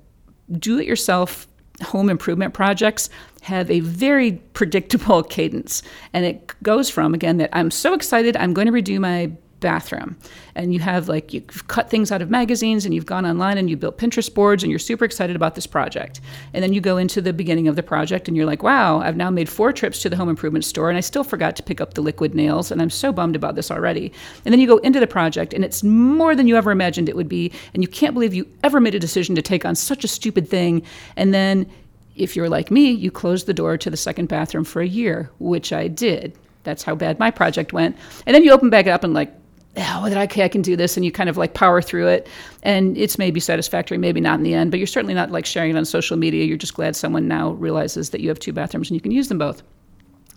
do 0.60 0.80
it 0.80 0.86
yourself 0.86 1.48
home 1.82 2.10
improvement 2.10 2.54
projects 2.54 3.10
have 3.46 3.70
a 3.70 3.80
very 3.82 4.34
predictable 4.54 5.22
cadence. 5.36 5.84
And 6.14 6.26
it 6.26 6.52
goes 6.64 6.90
from, 6.90 7.14
again, 7.14 7.38
that 7.38 7.52
I'm 7.54 7.70
so 7.70 7.94
excited, 7.94 8.36
I'm 8.38 8.54
going 8.54 8.66
to 8.68 8.74
redo 8.74 9.00
my 9.00 9.32
bathroom. 9.60 10.18
And 10.56 10.74
you 10.74 10.80
have 10.80 11.08
like, 11.08 11.34
you've 11.34 11.68
cut 11.68 11.90
things 11.90 12.12
out 12.12 12.22
of 12.22 12.30
magazines 12.30 12.86
and 12.86 12.94
you've 12.94 13.06
gone 13.06 13.26
online 13.26 13.58
and 13.58 13.70
you 13.70 13.78
built 13.78 13.98
Pinterest 13.98 14.34
boards 14.34 14.64
and 14.64 14.70
you're 14.70 14.80
super 14.80 15.06
excited 15.06 15.36
about 15.36 15.56
this 15.56 15.68
project. 15.68 16.22
And 16.54 16.64
then 16.64 16.74
you 16.74 16.82
go 16.82 16.98
into 16.98 17.22
the 17.22 17.34
beginning 17.34 17.68
of 17.68 17.76
the 17.76 17.84
project 17.84 18.28
and 18.28 18.36
you're 18.36 18.46
like, 18.46 18.64
wow, 18.64 19.00
I've 19.00 19.16
now 19.16 19.30
made 19.30 19.48
four 19.48 19.72
trips 19.72 20.02
to 20.02 20.10
the 20.10 20.16
home 20.16 20.30
improvement 20.30 20.66
store 20.66 20.90
and 20.90 20.98
I 20.98 21.02
still 21.02 21.24
forgot 21.24 21.56
to 21.56 21.64
pick 21.64 21.80
up 21.80 21.94
the 21.94 22.02
liquid 22.02 22.36
nails 22.36 22.72
and 22.72 22.82
I'm 22.82 22.90
so 22.90 23.12
bummed 23.12 23.36
about 23.36 23.56
this 23.56 23.72
already. 23.72 24.12
And 24.44 24.52
then 24.52 24.60
you 24.60 24.68
go 24.68 24.78
into 24.78 25.00
the 25.00 25.08
project 25.08 25.54
and 25.54 25.64
it's 25.64 25.84
more 25.84 26.36
than 26.36 26.48
you 26.48 26.58
ever 26.58 26.72
imagined 26.72 27.10
it 27.10 27.16
would 27.16 27.30
be. 27.30 27.52
And 27.74 27.82
you 27.82 27.88
can't 27.88 28.14
believe 28.14 28.34
you 28.34 28.48
ever 28.64 28.80
made 28.80 28.96
a 28.96 29.00
decision 29.00 29.36
to 29.36 29.42
take 29.42 29.66
on 29.66 29.76
such 29.76 30.04
a 30.04 30.08
stupid 30.08 30.48
thing. 30.50 30.84
And 31.16 31.34
then 31.34 31.70
if 32.16 32.36
you're 32.36 32.50
like 32.50 32.72
me, 32.72 32.92
you 32.92 33.12
close 33.12 33.44
the 33.44 33.54
door 33.54 33.78
to 33.78 33.90
the 33.90 33.98
second 33.98 34.28
bathroom 34.28 34.64
for 34.64 34.82
a 34.82 34.88
year, 34.88 35.30
which 35.40 35.74
I 35.74 35.88
did. 35.88 36.38
That's 36.64 36.84
how 36.84 36.96
bad 36.96 37.20
my 37.20 37.32
project 37.32 37.74
went. 37.74 37.96
And 38.26 38.34
then 38.34 38.44
you 38.44 38.52
open 38.52 38.70
back 38.70 38.88
up 38.88 39.04
and 39.04 39.14
like, 39.14 39.34
oh, 39.78 40.06
I 40.06 40.28
can 40.28 40.62
do 40.62 40.76
this, 40.76 40.96
and 40.96 41.06
you 41.06 41.12
kind 41.12 41.30
of 41.30 41.38
like 41.38 41.54
power 41.54 41.82
through 41.82 42.08
it, 42.08 42.28
and 42.64 42.98
it's 42.98 43.18
maybe 43.18 43.40
satisfactory, 43.40 43.98
maybe 43.98 44.22
not 44.22 44.40
in 44.40 44.44
the 44.44 44.54
end, 44.54 44.72
but 44.72 44.80
you're 44.80 44.88
certainly 44.88 45.14
not 45.14 45.32
like 45.32 45.46
sharing 45.46 45.72
it 45.72 45.78
on 45.78 45.86
social 45.86 46.18
media. 46.18 46.46
You're 46.46 46.58
just 46.58 46.76
glad 46.76 46.96
someone 46.96 47.28
now 47.28 47.52
realizes 47.52 48.12
that 48.12 48.22
you 48.22 48.30
have 48.30 48.40
two 48.40 48.54
bathrooms 48.54 48.90
and 48.90 48.96
you 48.96 49.02
can 49.02 49.12
use 49.12 49.28
them 49.28 49.38
both. 49.38 49.64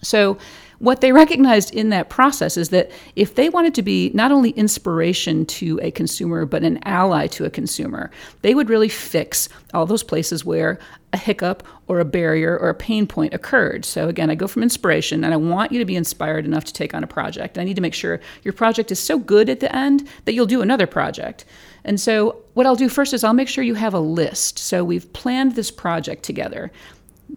So, 0.02 0.38
what 0.78 1.00
they 1.00 1.10
recognized 1.10 1.74
in 1.74 1.88
that 1.88 2.08
process 2.08 2.56
is 2.56 2.68
that 2.68 2.90
if 3.16 3.34
they 3.34 3.48
wanted 3.48 3.74
to 3.74 3.82
be 3.82 4.10
not 4.14 4.30
only 4.30 4.50
inspiration 4.50 5.44
to 5.46 5.80
a 5.82 5.90
consumer, 5.90 6.46
but 6.46 6.62
an 6.62 6.78
ally 6.84 7.26
to 7.28 7.44
a 7.44 7.50
consumer, 7.50 8.10
they 8.42 8.54
would 8.54 8.68
really 8.68 8.88
fix 8.88 9.48
all 9.74 9.86
those 9.86 10.04
places 10.04 10.44
where 10.44 10.78
a 11.12 11.16
hiccup 11.16 11.66
or 11.88 12.00
a 12.00 12.04
barrier 12.04 12.56
or 12.58 12.68
a 12.68 12.74
pain 12.74 13.06
point 13.06 13.34
occurred. 13.34 13.84
So, 13.84 14.08
again, 14.08 14.30
I 14.30 14.34
go 14.34 14.46
from 14.46 14.62
inspiration 14.62 15.24
and 15.24 15.32
I 15.32 15.36
want 15.36 15.72
you 15.72 15.78
to 15.78 15.84
be 15.84 15.96
inspired 15.96 16.44
enough 16.44 16.64
to 16.66 16.72
take 16.72 16.94
on 16.94 17.02
a 17.02 17.08
project. 17.08 17.58
I 17.58 17.64
need 17.64 17.76
to 17.76 17.82
make 17.82 17.94
sure 17.94 18.20
your 18.44 18.52
project 18.52 18.92
is 18.92 19.00
so 19.00 19.18
good 19.18 19.48
at 19.48 19.60
the 19.60 19.74
end 19.74 20.06
that 20.26 20.34
you'll 20.34 20.46
do 20.46 20.62
another 20.62 20.86
project. 20.86 21.44
And 21.84 21.98
so, 21.98 22.42
what 22.54 22.66
I'll 22.66 22.76
do 22.76 22.88
first 22.88 23.14
is 23.14 23.24
I'll 23.24 23.32
make 23.32 23.48
sure 23.48 23.64
you 23.64 23.74
have 23.74 23.94
a 23.94 24.00
list. 24.00 24.58
So, 24.58 24.84
we've 24.84 25.10
planned 25.12 25.54
this 25.54 25.70
project 25.70 26.22
together, 26.22 26.70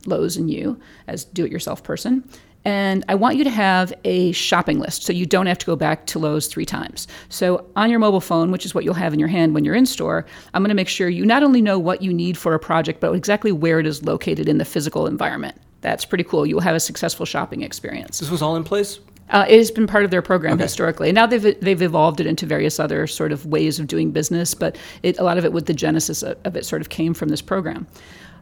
Lowe's 0.06 0.38
and 0.38 0.52
you, 0.52 0.80
as 1.08 1.24
do 1.24 1.46
it 1.46 1.52
yourself 1.52 1.82
person. 1.82 2.30
And 2.64 3.04
I 3.10 3.16
want 3.16 3.38
you 3.38 3.44
to 3.44 3.50
have 3.50 3.92
a 4.04 4.32
shopping 4.34 4.80
list 4.80 5.04
so 5.04 5.14
you 5.14 5.26
don't 5.26 5.48
have 5.48 5.58
to 5.60 5.66
go 5.66 5.76
back 5.76 6.06
to 6.08 6.20
Lowe's 6.20 6.48
three 6.48 6.66
times. 6.66 7.08
So, 7.30 7.66
on 7.76 7.90
your 7.90 8.00
mobile 8.00 8.22
phone, 8.22 8.52
which 8.52 8.66
is 8.66 8.76
what 8.76 8.84
you'll 8.84 8.94
have 8.94 9.14
in 9.14 9.20
your 9.20 9.30
hand 9.30 9.56
when 9.56 9.66
you're 9.66 9.76
in 9.76 9.86
store, 9.86 10.26
I'm 10.54 10.62
going 10.62 10.70
to 10.70 10.76
make 10.76 10.88
sure 10.88 11.10
you 11.10 11.26
not 11.26 11.44
only 11.44 11.62
know 11.62 11.80
what 11.80 12.02
you 12.02 12.14
need 12.14 12.38
for 12.38 12.54
a 12.54 12.60
project, 12.60 13.00
but 13.00 13.14
exactly 13.14 13.52
where 13.52 13.80
it 13.80 13.88
is 13.88 14.04
located 14.04 14.48
in 14.48 14.60
the 14.60 14.66
physical 14.66 15.08
environment. 15.08 15.56
That's 15.82 16.06
pretty 16.06 16.24
cool. 16.24 16.46
You'll 16.46 16.62
have 16.62 16.76
a 16.76 16.80
successful 16.80 17.26
shopping 17.26 17.64
experience. 17.64 18.20
This 18.20 18.30
was 18.30 18.44
all 18.44 18.56
in 18.56 18.64
place? 18.64 19.00
Uh, 19.32 19.46
it 19.48 19.58
has 19.58 19.72
been 19.72 19.88
part 19.88 20.04
of 20.04 20.12
their 20.12 20.22
program 20.22 20.54
okay. 20.54 20.64
historically. 20.64 21.10
And 21.10 21.16
now 21.16 21.26
they've 21.26 21.60
they've 21.62 21.82
evolved 21.82 22.20
it 22.20 22.28
into 22.28 22.46
various 22.46 22.80
other 22.80 23.08
sort 23.08 23.32
of 23.32 23.46
ways 23.46 23.80
of 23.80 23.88
doing 23.88 24.12
business, 24.12 24.54
but 24.54 24.78
it, 25.04 25.18
a 25.18 25.24
lot 25.24 25.38
of 25.38 25.46
it 25.46 25.54
with 25.54 25.66
the 25.66 25.74
genesis 25.74 26.22
of 26.22 26.56
it 26.56 26.66
sort 26.66 26.82
of 26.82 26.90
came 26.90 27.14
from 27.14 27.30
this 27.30 27.42
program. 27.42 27.88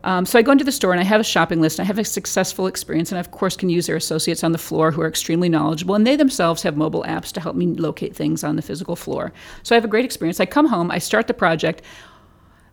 Um, 0.03 0.25
so 0.25 0.39
I 0.39 0.41
go 0.41 0.51
into 0.51 0.63
the 0.63 0.71
store 0.71 0.91
and 0.91 0.99
I 0.99 1.03
have 1.03 1.21
a 1.21 1.25
shopping 1.25 1.61
list. 1.61 1.79
I 1.79 1.83
have 1.83 1.99
a 1.99 2.05
successful 2.05 2.67
experience, 2.67 3.11
and 3.11 3.17
I 3.17 3.19
of 3.19 3.31
course 3.31 3.55
can 3.55 3.69
use 3.69 3.87
their 3.87 3.95
associates 3.95 4.43
on 4.43 4.51
the 4.51 4.57
floor 4.57 4.91
who 4.91 5.01
are 5.01 5.07
extremely 5.07 5.49
knowledgeable, 5.49 5.95
and 5.95 6.05
they 6.07 6.15
themselves 6.15 6.63
have 6.63 6.77
mobile 6.77 7.03
apps 7.07 7.31
to 7.33 7.41
help 7.41 7.55
me 7.55 7.67
locate 7.67 8.15
things 8.15 8.43
on 8.43 8.55
the 8.55 8.61
physical 8.61 8.95
floor. 8.95 9.31
So 9.63 9.75
I 9.75 9.77
have 9.77 9.85
a 9.85 9.89
great 9.89 10.05
experience. 10.05 10.39
I 10.39 10.45
come 10.45 10.67
home, 10.67 10.91
I 10.91 10.99
start 10.99 11.27
the 11.27 11.33
project. 11.33 11.81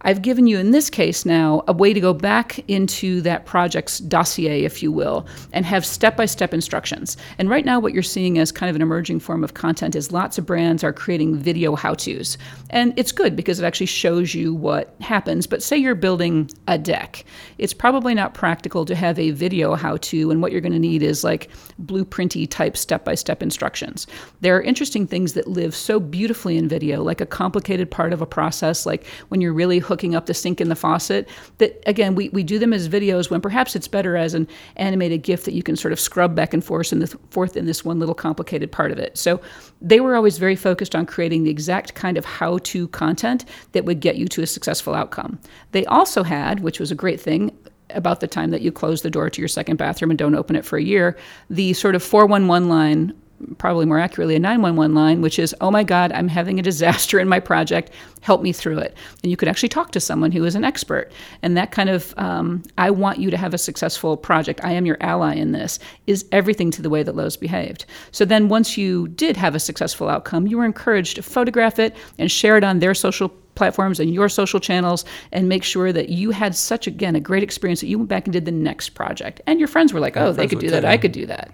I've 0.02 0.22
given 0.22 0.46
you, 0.46 0.58
in 0.58 0.70
this 0.70 0.90
case 0.90 1.24
now, 1.24 1.64
a 1.66 1.72
way 1.72 1.92
to 1.92 2.00
go 2.00 2.12
back 2.12 2.58
into 2.68 3.20
that 3.22 3.46
project's 3.46 3.98
dossier, 3.98 4.64
if 4.64 4.82
you 4.82 4.92
will, 4.92 5.26
and 5.52 5.64
have 5.64 5.84
step 5.84 6.16
by 6.16 6.26
step 6.26 6.54
instructions. 6.54 7.16
And 7.38 7.48
right 7.50 7.64
now, 7.64 7.80
what 7.80 7.92
you're 7.92 8.02
seeing 8.02 8.38
as 8.38 8.52
kind 8.52 8.70
of 8.70 8.76
an 8.76 8.82
emerging 8.82 9.20
form 9.20 9.42
of 9.42 9.54
content 9.54 9.96
is 9.96 10.12
lots 10.12 10.38
of 10.38 10.46
brands 10.46 10.84
are 10.84 10.92
creating 10.92 11.36
video 11.36 11.74
how 11.74 11.94
to's. 11.94 12.38
And 12.70 12.92
it's 12.96 13.12
good 13.12 13.36
because 13.36 13.58
it 13.58 13.64
actually 13.64 13.86
shows 13.86 14.34
you 14.34 14.54
what 14.54 14.94
happens. 15.00 15.46
But 15.46 15.62
say 15.62 15.76
you're 15.76 15.94
building 15.94 16.50
a 16.68 16.78
deck, 16.78 17.24
it's 17.58 17.74
probably 17.74 18.14
not 18.14 18.34
practical 18.34 18.84
to 18.84 18.94
have 18.94 19.18
a 19.18 19.30
video 19.30 19.74
how 19.74 19.96
to, 19.96 20.30
and 20.30 20.42
what 20.42 20.52
you're 20.52 20.60
going 20.60 20.72
to 20.72 20.78
need 20.78 21.02
is 21.02 21.24
like 21.24 21.50
blueprinty 21.82 22.48
type 22.48 22.76
step 22.76 23.04
by 23.04 23.14
step 23.14 23.42
instructions. 23.42 24.06
There 24.40 24.56
are 24.56 24.62
interesting 24.62 25.06
things 25.06 25.32
that 25.32 25.48
live 25.48 25.74
so 25.74 25.98
beautifully 25.98 26.56
in 26.56 26.68
video, 26.68 27.02
like 27.02 27.20
a 27.20 27.26
complicated 27.26 27.90
part 27.90 28.12
of 28.12 28.20
a 28.20 28.26
process, 28.26 28.86
like 28.86 29.06
when 29.28 29.40
you're 29.40 29.52
really 29.52 29.78
hooking 29.86 30.14
up 30.14 30.26
the 30.26 30.34
sink 30.34 30.60
and 30.60 30.70
the 30.70 30.76
faucet. 30.76 31.28
That 31.58 31.82
again, 31.86 32.14
we, 32.14 32.28
we 32.30 32.42
do 32.42 32.58
them 32.58 32.72
as 32.72 32.88
videos 32.88 33.30
when 33.30 33.40
perhaps 33.40 33.74
it's 33.74 33.88
better 33.88 34.16
as 34.16 34.34
an 34.34 34.48
animated 34.76 35.22
GIF 35.22 35.44
that 35.44 35.54
you 35.54 35.62
can 35.62 35.76
sort 35.76 35.92
of 35.92 36.00
scrub 36.00 36.34
back 36.34 36.52
and 36.52 36.64
forth 36.64 36.92
in, 36.92 36.98
the, 37.00 37.06
forth 37.30 37.56
in 37.56 37.66
this 37.66 37.84
one 37.84 37.98
little 37.98 38.14
complicated 38.14 38.70
part 38.70 38.92
of 38.92 38.98
it. 38.98 39.16
So 39.16 39.40
they 39.80 40.00
were 40.00 40.16
always 40.16 40.38
very 40.38 40.56
focused 40.56 40.94
on 40.94 41.06
creating 41.06 41.44
the 41.44 41.50
exact 41.50 41.94
kind 41.94 42.18
of 42.18 42.24
how 42.24 42.58
to 42.58 42.88
content 42.88 43.44
that 43.72 43.84
would 43.84 44.00
get 44.00 44.16
you 44.16 44.26
to 44.28 44.42
a 44.42 44.46
successful 44.46 44.94
outcome. 44.94 45.38
They 45.72 45.86
also 45.86 46.22
had, 46.22 46.60
which 46.60 46.80
was 46.80 46.90
a 46.90 46.94
great 46.94 47.20
thing, 47.20 47.56
about 47.90 48.20
the 48.20 48.26
time 48.26 48.50
that 48.50 48.62
you 48.62 48.72
close 48.72 49.02
the 49.02 49.10
door 49.10 49.30
to 49.30 49.40
your 49.40 49.48
second 49.48 49.76
bathroom 49.76 50.10
and 50.10 50.18
don't 50.18 50.34
open 50.34 50.56
it 50.56 50.64
for 50.64 50.76
a 50.76 50.82
year, 50.82 51.16
the 51.50 51.72
sort 51.72 51.94
of 51.94 52.02
411 52.02 52.68
line 52.68 53.14
probably 53.58 53.86
more 53.86 53.98
accurately, 53.98 54.36
a 54.36 54.38
911 54.38 54.94
line, 54.94 55.22
which 55.22 55.38
is, 55.38 55.54
oh 55.60 55.70
my 55.70 55.82
God, 55.82 56.12
I'm 56.12 56.28
having 56.28 56.58
a 56.58 56.62
disaster 56.62 57.18
in 57.18 57.28
my 57.28 57.40
project. 57.40 57.90
Help 58.20 58.42
me 58.42 58.52
through 58.52 58.78
it. 58.78 58.96
And 59.22 59.30
you 59.30 59.36
could 59.36 59.48
actually 59.48 59.68
talk 59.68 59.92
to 59.92 60.00
someone 60.00 60.32
who 60.32 60.44
is 60.44 60.54
an 60.54 60.64
expert. 60.64 61.12
And 61.42 61.56
that 61.56 61.70
kind 61.70 61.88
of, 61.88 62.14
um, 62.16 62.62
I 62.78 62.90
want 62.90 63.18
you 63.18 63.30
to 63.30 63.36
have 63.36 63.54
a 63.54 63.58
successful 63.58 64.16
project. 64.16 64.60
I 64.64 64.72
am 64.72 64.86
your 64.86 64.96
ally 65.00 65.34
in 65.34 65.52
this, 65.52 65.78
is 66.06 66.24
everything 66.32 66.70
to 66.72 66.82
the 66.82 66.90
way 66.90 67.02
that 67.02 67.14
Lowe's 67.14 67.36
behaved. 67.36 67.86
So 68.10 68.24
then 68.24 68.48
once 68.48 68.76
you 68.76 69.08
did 69.08 69.36
have 69.36 69.54
a 69.54 69.60
successful 69.60 70.08
outcome, 70.08 70.46
you 70.46 70.58
were 70.58 70.64
encouraged 70.64 71.16
to 71.16 71.22
photograph 71.22 71.78
it 71.78 71.94
and 72.18 72.30
share 72.30 72.56
it 72.56 72.64
on 72.64 72.78
their 72.78 72.94
social 72.94 73.30
platforms 73.56 73.98
and 73.98 74.14
your 74.14 74.28
social 74.28 74.60
channels 74.60 75.04
and 75.32 75.48
make 75.48 75.64
sure 75.64 75.92
that 75.92 76.10
you 76.10 76.30
had 76.30 76.54
such 76.54 76.86
again 76.86 77.16
a 77.16 77.20
great 77.20 77.42
experience 77.42 77.80
that 77.80 77.88
you 77.88 77.98
went 77.98 78.08
back 78.08 78.26
and 78.26 78.32
did 78.32 78.44
the 78.44 78.52
next 78.52 78.90
project 78.90 79.40
and 79.46 79.58
your 79.58 79.66
friends 79.66 79.92
were 79.92 79.98
like 79.98 80.16
oh 80.16 80.30
they 80.30 80.46
could 80.46 80.60
do 80.60 80.70
that 80.70 80.84
i 80.84 80.96
could 80.96 81.12
do 81.12 81.26
that 81.26 81.50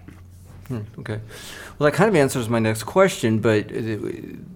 hmm, 0.67 0.81
okay 0.99 1.19
well, 1.79 1.89
that 1.89 1.95
kind 1.95 2.09
of 2.09 2.15
answers 2.15 2.49
my 2.49 2.59
next 2.59 2.83
question, 2.83 3.39
but 3.39 3.71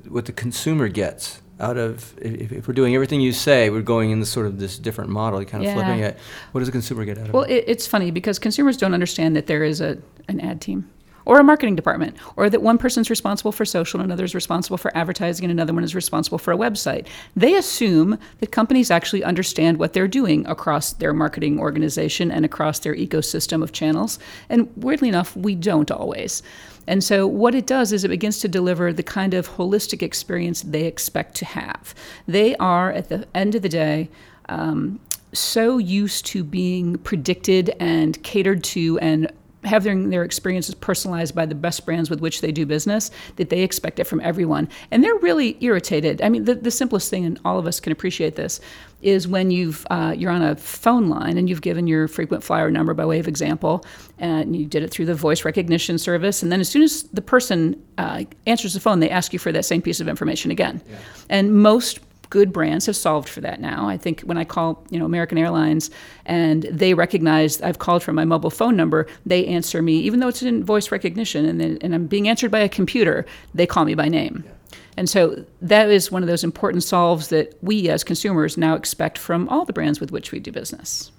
what 0.08 0.26
the 0.26 0.34
consumer 0.34 0.88
gets 0.88 1.42
out 1.60 1.78
of 1.78 2.16
if, 2.20 2.52
if, 2.52 2.68
we're 2.68 2.74
doing 2.74 2.94
everything 2.94 3.20
you 3.20 3.32
say, 3.32 3.70
we're 3.70 3.82
going 3.82 4.12
in 4.12 4.20
this 4.20 4.30
sort 4.30 4.46
of 4.46 4.60
this 4.60 4.78
different 4.78 5.10
model, 5.10 5.44
kind 5.46 5.64
of 5.64 5.70
yeah. 5.70 5.74
flipping 5.74 6.00
it. 6.00 6.18
What 6.52 6.60
does 6.60 6.68
the 6.68 6.72
consumer 6.72 7.04
get 7.06 7.18
out 7.18 7.28
of 7.28 7.34
well, 7.34 7.44
it? 7.44 7.50
Well, 7.50 7.64
it's 7.66 7.88
funny 7.88 8.12
because 8.12 8.38
consumers 8.38 8.78
don't 8.78 8.94
understand 8.94 9.36
that 9.36 9.48
there 9.48 9.64
is 9.64 9.82
a 9.82 9.98
an 10.28 10.40
ad 10.40 10.62
team 10.62 10.90
or 11.28 11.42
a 11.42 11.44
marketing 11.44 11.76
department, 11.76 12.16
or 12.38 12.50
that 12.50 12.62
one 12.62 12.78
person's 12.78 13.10
responsible 13.10 13.52
for 13.52 13.66
social 13.66 14.00
and 14.00 14.08
another 14.08 14.24
is 14.24 14.34
responsible 14.34 14.78
for 14.78 14.96
advertising 14.96 15.44
and 15.44 15.52
another 15.52 15.74
one 15.74 15.84
is 15.84 15.94
responsible 15.94 16.38
for 16.38 16.54
a 16.54 16.58
website. 16.58 17.06
They 17.36 17.56
assume 17.56 18.18
that 18.40 18.54
companies 18.54 18.90
actually 18.90 19.26
understand 19.26 19.78
what 19.78 19.92
they're 19.92 20.08
doing 20.08 20.48
across 20.48 20.94
their 20.94 21.12
marketing 21.12 21.60
organization 21.60 22.32
and 22.32 22.46
across 22.46 22.80
their 22.80 22.96
ecosystem 22.96 23.62
of 23.62 23.74
channels. 23.74 24.20
And 24.48 24.72
weirdly 24.78 25.10
enough, 25.10 25.36
we 25.36 25.54
don't 25.54 25.92
always. 25.92 26.44
And 26.88 27.04
so, 27.04 27.28
what 27.28 27.54
it 27.54 27.68
does 27.68 27.92
is 27.92 28.06
it 28.06 28.08
begins 28.08 28.40
to 28.40 28.48
deliver 28.48 28.94
the 28.94 29.04
kind 29.04 29.34
of 29.34 29.50
holistic 29.50 30.02
experience 30.02 30.62
they 30.62 30.86
expect 30.86 31.36
to 31.36 31.46
have. 31.46 31.94
They 32.26 32.56
are, 32.56 32.90
at 32.94 33.10
the 33.10 33.28
end 33.36 33.54
of 33.56 33.64
the 33.64 33.70
day, 33.70 34.08
um, 34.48 35.02
so 35.34 35.78
used 35.78 36.26
to 36.28 36.46
being 36.46 36.98
predicted 37.00 37.76
and 37.82 38.24
catered 38.24 38.64
to 38.64 38.98
and 39.00 39.30
having 39.68 40.10
their 40.10 40.24
experiences 40.24 40.74
personalized 40.76 41.36
by 41.36 41.46
the 41.46 41.56
best 41.56 41.86
brands 41.86 42.10
with 42.10 42.22
which 42.22 42.42
they 42.42 42.52
do 42.52 42.66
business 42.66 43.12
that 43.36 43.50
they 43.50 43.62
expect 43.62 44.00
it 44.00 44.06
from 44.06 44.20
everyone. 44.22 44.68
And 44.92 45.04
they're 45.04 45.18
really 45.18 45.58
irritated. 45.60 46.22
I 46.22 46.30
mean 46.30 46.46
the, 46.46 46.56
the 46.56 46.72
simplest 46.72 47.10
thing 47.10 47.26
and 47.26 47.40
all 47.46 47.60
of 47.60 47.68
us 47.68 47.80
can 47.80 47.92
appreciate 47.92 48.36
this 48.36 48.60
is 49.02 49.28
when 49.28 49.52
you've 49.52 49.86
uh, 49.92 50.14
you're 50.18 50.32
on 50.32 50.42
a 50.42 50.56
phone 50.56 51.08
line 51.08 51.38
and 51.38 51.48
you've 51.50 51.62
given 51.62 51.86
your 51.86 52.08
frequent 52.08 52.44
flyer 52.44 52.72
number 52.72 52.94
by 52.96 53.06
way 53.06 53.20
of 53.20 53.28
example 53.28 53.86
and 54.18 54.56
you 54.56 54.66
did 54.66 54.82
it 54.82 54.90
through 54.90 55.06
the 55.06 55.14
voice 55.14 55.46
recognition 55.46 56.00
service 56.00 56.42
and 56.42 56.52
then 56.52 56.60
as 56.60 56.68
soon 56.68 56.82
as 56.82 57.04
the 57.04 57.22
person 57.22 57.80
uh, 58.00 58.24
answers 58.48 58.74
the 58.74 58.80
phone 58.80 59.00
they 59.00 59.10
ask 59.10 59.34
you 59.34 59.40
for 59.40 59.52
that 59.52 59.66
same 59.66 59.82
piece 59.82 60.00
of 60.00 60.08
information 60.08 60.50
again. 60.50 60.82
Yeah. 60.90 60.98
and 61.30 61.62
most 61.62 62.00
good 62.30 62.52
brands 62.52 62.86
have 62.86 62.96
solved 62.96 63.30
for 63.30 63.42
that 63.42 63.60
now. 63.60 63.88
I 63.88 63.98
think 63.98 64.22
when 64.22 64.38
I 64.38 64.44
call, 64.44 64.84
you 64.90 65.00
know, 65.00 65.06
American 65.06 65.38
Airlines 65.38 65.90
and 66.26 66.64
they 66.64 66.94
recognize 66.94 67.62
I've 67.62 67.80
called 67.80 68.04
from 68.04 68.16
my 68.16 68.26
mobile 68.26 68.50
phone 68.50 68.76
number, 68.76 69.08
they 69.26 69.46
answer 69.46 69.82
me, 69.82 69.98
even 70.00 70.20
though 70.20 70.28
it's 70.28 70.42
in 70.42 70.64
voice 70.64 70.92
recognition 70.92 71.46
and, 71.46 71.60
then, 71.60 71.78
and 71.82 71.96
I'm 71.96 72.08
being 72.08 72.28
answered 72.28 72.52
by 72.52 72.60
a 72.60 72.70
computer, 72.70 73.26
they 73.54 73.66
call 73.66 73.86
me 73.86 73.96
by 73.96 74.08
name. 74.08 74.44
Yeah. 74.46 74.52
And 74.98 75.08
so 75.08 75.46
that 75.62 75.90
is 75.90 76.12
one 76.12 76.24
of 76.24 76.28
those 76.28 76.44
important 76.44 76.84
solves 76.84 77.28
that 77.30 77.56
we 77.62 77.88
as 77.90 78.04
consumers 78.04 78.58
now 78.58 78.74
expect 78.74 79.18
from 79.20 79.48
all 79.48 79.64
the 79.64 79.74
brands 79.74 80.00
with 80.00 80.12
which 80.12 80.32
we 80.32 80.40
do 80.40 80.52
business. 80.52 81.12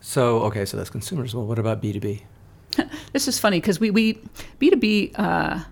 So, 0.00 0.40
okay, 0.42 0.64
so 0.66 0.76
that's 0.76 0.90
consumers. 0.90 1.34
Well, 1.34 1.46
what 1.46 1.58
about 1.58 1.82
B2B? 1.82 2.22
this 3.12 3.26
is 3.26 3.38
funny 3.38 3.58
because 3.58 3.80
we, 3.80 3.90
we 3.90 4.20
B2B, 4.60 5.18
uh, 5.18 5.64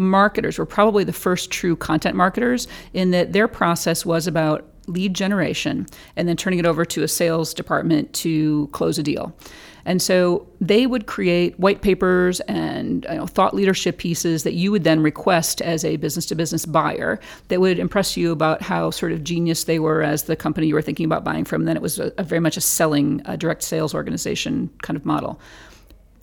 marketers 0.00 0.58
were 0.58 0.66
probably 0.66 1.04
the 1.04 1.12
first 1.12 1.50
true 1.50 1.76
content 1.76 2.16
marketers 2.16 2.66
in 2.94 3.10
that 3.10 3.32
their 3.32 3.46
process 3.46 4.06
was 4.06 4.26
about 4.26 4.66
lead 4.86 5.14
generation 5.14 5.86
and 6.16 6.26
then 6.26 6.36
turning 6.36 6.58
it 6.58 6.66
over 6.66 6.84
to 6.84 7.02
a 7.02 7.08
sales 7.08 7.54
department 7.54 8.12
to 8.14 8.68
close 8.72 8.98
a 8.98 9.02
deal. 9.02 9.36
And 9.84 10.02
so 10.02 10.46
they 10.60 10.86
would 10.86 11.06
create 11.06 11.58
white 11.58 11.80
papers 11.80 12.40
and 12.40 13.06
you 13.08 13.16
know, 13.16 13.26
thought 13.26 13.54
leadership 13.54 13.98
pieces 13.98 14.42
that 14.42 14.54
you 14.54 14.70
would 14.72 14.84
then 14.84 15.00
request 15.00 15.62
as 15.62 15.84
a 15.84 15.96
business 15.96 16.26
to 16.26 16.34
business 16.34 16.66
buyer 16.66 17.20
that 17.48 17.60
would 17.60 17.78
impress 17.78 18.16
you 18.16 18.32
about 18.32 18.62
how 18.62 18.90
sort 18.90 19.12
of 19.12 19.22
genius 19.22 19.64
they 19.64 19.78
were 19.78 20.02
as 20.02 20.24
the 20.24 20.36
company 20.36 20.66
you 20.66 20.74
were 20.74 20.82
thinking 20.82 21.06
about 21.06 21.24
buying 21.24 21.44
from. 21.44 21.64
Then 21.64 21.76
it 21.76 21.82
was 21.82 21.98
a, 21.98 22.12
a 22.18 22.22
very 22.22 22.40
much 22.40 22.56
a 22.56 22.60
selling, 22.60 23.22
a 23.24 23.36
direct 23.36 23.62
sales 23.62 23.94
organization 23.94 24.70
kind 24.82 24.96
of 24.96 25.04
model 25.04 25.40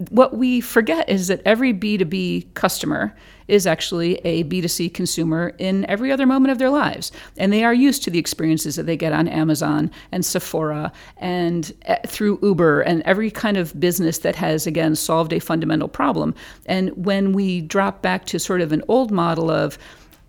what 0.10 0.36
we 0.36 0.62
forget 0.62 1.10
is 1.10 1.28
that 1.28 1.42
every 1.44 1.74
B2B 1.74 2.54
customer 2.54 3.16
is 3.48 3.66
actually 3.66 4.16
a 4.26 4.44
B2C 4.44 4.94
consumer 4.94 5.54
in 5.58 5.86
every 5.86 6.12
other 6.12 6.26
moment 6.26 6.52
of 6.52 6.60
their 6.60 6.70
lives. 6.70 7.12
And 7.38 7.52
they 7.52 7.64
are 7.64 7.74
used 7.74 8.04
to 8.04 8.12
the 8.12 8.20
experiences 8.20 8.76
that 8.76 8.86
they 8.86 8.98
get 8.98 9.14
on 9.14 9.28
Amazon 9.28 9.90
and 10.12 10.26
Sephora 10.26 10.92
and 11.18 11.72
eh, 11.86 11.98
through 12.06 12.40
Uber 12.44 12.82
and 12.82 13.02
every 13.04 13.32
kind 13.32 13.58
of 13.58 13.80
business 13.80 14.20
that 14.20 14.36
has, 14.36 14.68
again, 14.68 14.96
solved 14.96 15.34
a 15.34 15.40
fundamental 15.40 15.88
problem. 15.88 16.36
And 16.66 16.90
when 17.06 17.34
we 17.34 17.62
drop 17.62 18.02
back 18.02 18.26
to 18.26 18.40
sort 18.40 18.62
of 18.62 18.72
an 18.72 18.84
old 18.88 19.12
model 19.12 19.50
of, 19.50 19.78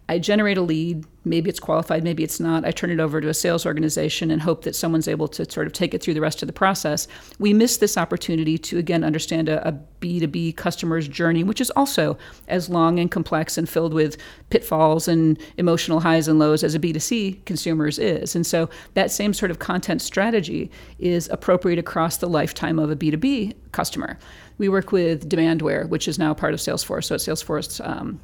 I 0.09 0.19
generate 0.19 0.57
a 0.57 0.63
lead, 0.63 1.05
maybe 1.25 1.51
it's 1.51 1.61
qualified, 1.61 2.03
maybe 2.03 2.25
it's 2.25 2.41
not. 2.41 2.65
I 2.65 2.71
turn 2.71 2.91
it 2.91 3.01
over 3.01 3.21
to 3.21 3.29
a 3.29 3.35
sales 3.35 3.67
organization 3.67 4.31
and 4.31 4.41
hope 4.41 4.63
that 4.65 4.75
someone's 4.75 5.09
able 5.09 5.29
to 5.29 5.51
sort 5.51 5.67
of 5.67 5.73
take 5.73 5.93
it 5.93 6.03
through 6.03 6.15
the 6.15 6.21
rest 6.21 6.43
of 6.43 6.47
the 6.47 6.53
process. 6.53 7.07
We 7.39 7.53
miss 7.53 7.77
this 7.77 7.99
opportunity 7.99 8.57
to, 8.59 8.79
again, 8.79 9.05
understand 9.05 9.49
a 9.49 9.69
a 9.69 9.79
B2B 10.01 10.57
customer's 10.57 11.09
journey, 11.09 11.45
which 11.45 11.61
is 11.61 11.71
also 11.71 12.17
as 12.47 12.69
long 12.69 12.99
and 12.99 13.11
complex 13.11 13.59
and 13.59 13.69
filled 13.69 13.93
with 13.93 14.17
pitfalls 14.51 15.09
and 15.09 15.39
emotional 15.57 16.01
highs 16.01 16.29
and 16.29 16.39
lows 16.39 16.63
as 16.63 16.75
a 16.75 16.79
B2C 16.79 17.45
consumer's 17.45 17.99
is. 17.99 18.35
And 18.35 18.47
so 18.47 18.71
that 18.95 19.11
same 19.11 19.35
sort 19.35 19.51
of 19.51 19.59
content 19.59 20.01
strategy 20.03 20.71
is 20.99 21.29
appropriate 21.31 21.79
across 21.79 22.19
the 22.19 22.29
lifetime 22.29 22.79
of 22.79 22.91
a 22.91 22.97
B2B 22.97 23.55
customer. 23.73 24.19
We 24.59 24.69
work 24.69 24.91
with 24.91 25.29
Demandware, 25.29 25.89
which 25.89 26.09
is 26.09 26.19
now 26.19 26.35
part 26.35 26.55
of 26.55 26.61
Salesforce. 26.61 27.05
So 27.05 27.15
it's 27.15 27.27
Salesforce 27.27 27.87
um, 27.87 28.21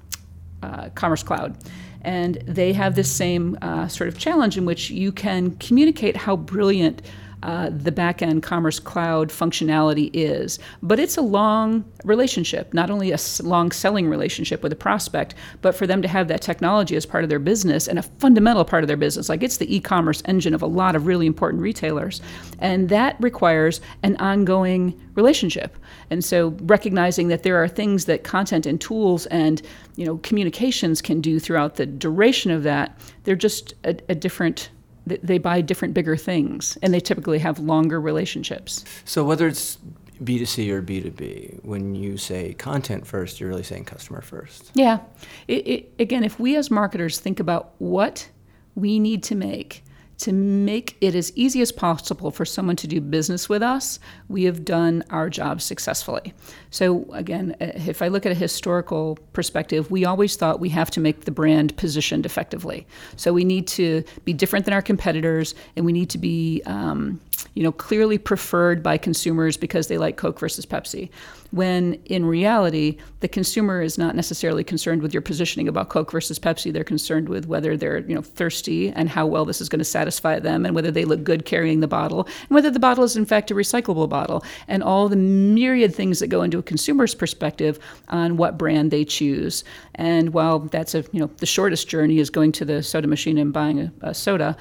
uh, 0.65 0.89
Commerce 0.95 1.23
Cloud. 1.23 1.57
And 2.03 2.37
they 2.47 2.73
have 2.73 2.97
this 2.97 3.11
same 3.11 3.57
uh, 3.63 3.89
sort 3.89 4.09
of 4.09 4.19
challenge 4.19 4.59
in 4.59 4.65
which 4.67 4.91
you 4.91 5.11
can 5.11 5.57
communicate 5.57 6.17
how 6.17 6.37
brilliant 6.37 7.01
uh, 7.45 7.69
the 7.71 7.93
backend 7.93 8.43
Commerce 8.43 8.81
Cloud 8.81 9.29
functionality 9.29 10.11
is. 10.15 10.59
But 10.83 10.99
it's 10.99 11.19
a 11.19 11.23
long 11.23 11.85
relationship, 12.03 12.73
not 12.73 12.91
only 12.91 13.13
a 13.13 13.19
long 13.43 13.71
selling 13.71 14.09
relationship 14.09 14.63
with 14.63 14.73
a 14.73 14.77
prospect, 14.77 15.35
but 15.61 15.75
for 15.75 15.87
them 15.87 16.01
to 16.01 16.09
have 16.09 16.29
that 16.29 16.41
technology 16.41 16.97
as 16.97 17.05
part 17.05 17.23
of 17.23 17.29
their 17.29 17.39
business 17.39 17.87
and 17.87 17.99
a 17.99 18.03
fundamental 18.03 18.65
part 18.65 18.83
of 18.83 18.89
their 18.89 18.97
business. 18.97 19.29
Like 19.29 19.43
it's 19.43 19.59
the 19.59 19.75
e 19.75 19.79
commerce 19.79 20.23
engine 20.25 20.55
of 20.55 20.63
a 20.63 20.67
lot 20.67 20.97
of 20.97 21.07
really 21.07 21.27
important 21.27 21.63
retailers. 21.63 22.23
And 22.61 22.89
that 22.89 23.17
requires 23.21 23.83
an 24.03 24.17
ongoing 24.17 24.99
relationship. 25.15 25.77
And 26.09 26.25
so 26.25 26.57
recognizing 26.63 27.29
that 27.29 27.43
there 27.43 27.63
are 27.63 27.69
things 27.69 28.07
that 28.07 28.25
content 28.25 28.65
and 28.65 28.81
tools 28.81 29.27
and 29.27 29.61
you 29.97 30.07
know 30.07 30.17
communications 30.19 31.03
can 31.03 31.21
do 31.21 31.39
throughout 31.39 31.77
the 31.77 31.85
duration 31.85 32.51
of 32.51 32.63
that, 32.63 32.99
they're 33.25 33.37
just 33.37 33.75
a, 33.85 33.97
a 34.09 34.15
different 34.15 34.71
they 35.07 35.39
buy 35.39 35.61
different, 35.61 35.95
bigger 35.95 36.17
things, 36.17 36.79
and 36.83 36.93
they 36.93 37.01
typically 37.01 37.39
have 37.39 37.59
longer 37.59 38.01
relationships. 38.01 38.85
So 39.05 39.25
whether 39.25 39.47
it's 39.47 39.79
B2C 40.23 40.71
or 40.71 40.83
B2B, 40.83 41.65
when 41.65 41.95
you 41.95 42.17
say 42.17 42.55
content 42.55 43.07
first, 43.07 43.41
you're 43.41 43.49
really 43.49 43.63
saying 43.63 43.85
customer 43.85 44.23
first. 44.23 44.71
Yeah. 44.75 45.01
It, 45.49 45.67
it, 45.67 45.93
again, 45.99 46.25
if 46.25 46.39
we 46.41 46.57
as 46.57 46.71
marketers 46.71 47.19
think 47.19 47.41
about 47.41 47.75
what 47.79 48.29
we 48.75 48.99
need 48.99 49.23
to 49.25 49.35
make 49.35 49.84
to 50.25 50.33
make 50.33 50.97
it 51.03 51.15
as 51.15 51.31
easy 51.37 51.61
as 51.61 51.71
possible 51.71 52.31
for 52.31 52.47
someone 52.47 52.77
to 52.77 52.87
do 52.87 52.99
business 52.99 53.47
with 53.47 53.63
us, 53.63 53.99
we 54.29 54.45
have 54.45 54.65
done 54.65 55.05
our 55.11 55.29
job 55.29 55.61
successfully. 55.61 56.33
So, 56.71 57.05
again, 57.13 57.55
uh, 57.61 57.73
if 57.75 58.01
I 58.01 58.09
look 58.09 58.25
at 58.25 58.33
a 58.33 58.35
historical 58.35 59.19
perspective, 59.35 59.91
we 59.91 60.07
always 60.07 60.37
thought 60.37 60.61
we 60.61 60.71
have 60.71 60.91
to 60.93 61.01
make 61.01 61.27
the 61.27 61.31
brand 61.31 61.77
positioned 61.77 62.25
effectively. 62.25 62.87
So, 63.17 63.35
we 63.35 63.45
need 63.45 63.67
to 63.69 64.03
be 64.25 64.33
different 64.33 64.65
than 64.65 64.73
our 64.73 64.81
competitors, 64.81 65.55
and 65.77 65.85
we 65.85 65.93
need 65.93 66.09
to 66.11 66.19
be 66.19 66.63
um, 66.65 67.21
you 67.53 67.63
know, 67.63 67.73
clearly 67.73 68.19
preferred 68.19 68.83
by 68.83 68.97
consumers 68.97 69.57
because 69.57 69.89
they 69.89 69.99
like 69.99 70.17
Coke 70.17 70.39
versus 70.39 70.65
Pepsi. 70.67 71.11
When 71.55 71.95
in 72.07 72.27
reality, 72.27 72.99
the 73.21 73.29
consumer 73.29 73.81
is 73.81 73.97
not 73.97 74.17
necessarily 74.17 74.65
concerned 74.65 75.03
with 75.03 75.15
your 75.15 75.23
positioning 75.23 75.69
about 75.69 75.89
Coke 75.89 76.11
versus 76.11 76.37
Pepsi. 76.37 76.73
They're 76.73 76.83
concerned 76.83 77.29
with 77.29 77.47
whether 77.47 77.77
they're, 77.77 77.99
you 77.99 78.15
know, 78.17 78.23
thirsty 78.23 78.91
and 78.91 79.09
how 79.09 79.25
well 79.27 79.45
this 79.45 79.61
is 79.61 79.69
going 79.69 79.79
to 79.79 79.85
satisfy 79.85 80.41
them 80.41 80.67
and 80.67 80.75
whether 80.75 80.91
they 80.91 81.05
look 81.05 81.23
good 81.23 81.45
carrying 81.45 81.79
the 81.79 81.87
bottle 81.87 82.25
and 82.25 82.51
whether 82.51 82.73
the 82.73 82.81
bottle 82.81 83.05
is 83.05 83.17
in 83.17 83.25
fact 83.25 83.53
a 83.53 83.55
recyclable 83.55 84.09
bottle 84.09 84.45
and 84.67 84.83
all 84.83 85.09
the 85.09 85.15
myriad 85.15 85.95
things 85.95 86.19
that 86.19 86.27
go 86.27 86.43
into 86.43 86.59
a 86.59 86.63
consumer's 86.63 87.15
perspective 87.15 87.79
on 88.09 88.37
what 88.37 88.59
brand 88.59 88.91
they 88.91 89.05
choose. 89.05 89.63
And 89.95 90.35
while 90.35 90.59
that's 90.59 90.97
a, 90.97 91.05
you 91.13 91.21
know, 91.21 91.31
the 91.37 91.47
shortest 91.47 91.87
journey 91.87 92.19
is 92.19 92.31
going 92.31 92.51
to 92.51 92.65
the 92.65 92.83
soda 92.83 93.07
machine 93.07 93.39
and 93.39 93.53
buying 93.53 93.79
a, 93.79 93.93
a 94.01 94.13
soda, 94.13 94.57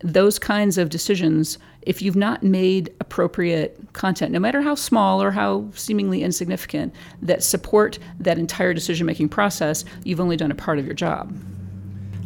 those 0.00 0.38
kinds 0.38 0.78
of 0.78 0.90
decisions, 0.90 1.58
if 1.86 2.02
you've 2.02 2.16
not 2.16 2.42
made 2.42 2.92
appropriate 3.00 3.80
content, 3.92 4.32
no 4.32 4.40
matter 4.40 4.60
how 4.60 4.74
small 4.74 5.22
or 5.22 5.30
how 5.30 5.70
seemingly 5.74 6.22
insignificant, 6.22 6.92
that 7.22 7.42
support 7.42 7.98
that 8.18 8.38
entire 8.38 8.74
decision 8.74 9.06
making 9.06 9.28
process, 9.28 9.84
you've 10.04 10.20
only 10.20 10.36
done 10.36 10.50
a 10.50 10.54
part 10.54 10.78
of 10.78 10.84
your 10.84 10.94
job. 10.94 11.34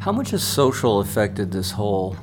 How 0.00 0.12
much 0.12 0.30
has 0.30 0.42
social 0.42 0.98
affected 1.00 1.52
this 1.52 1.70
whole 1.70 2.16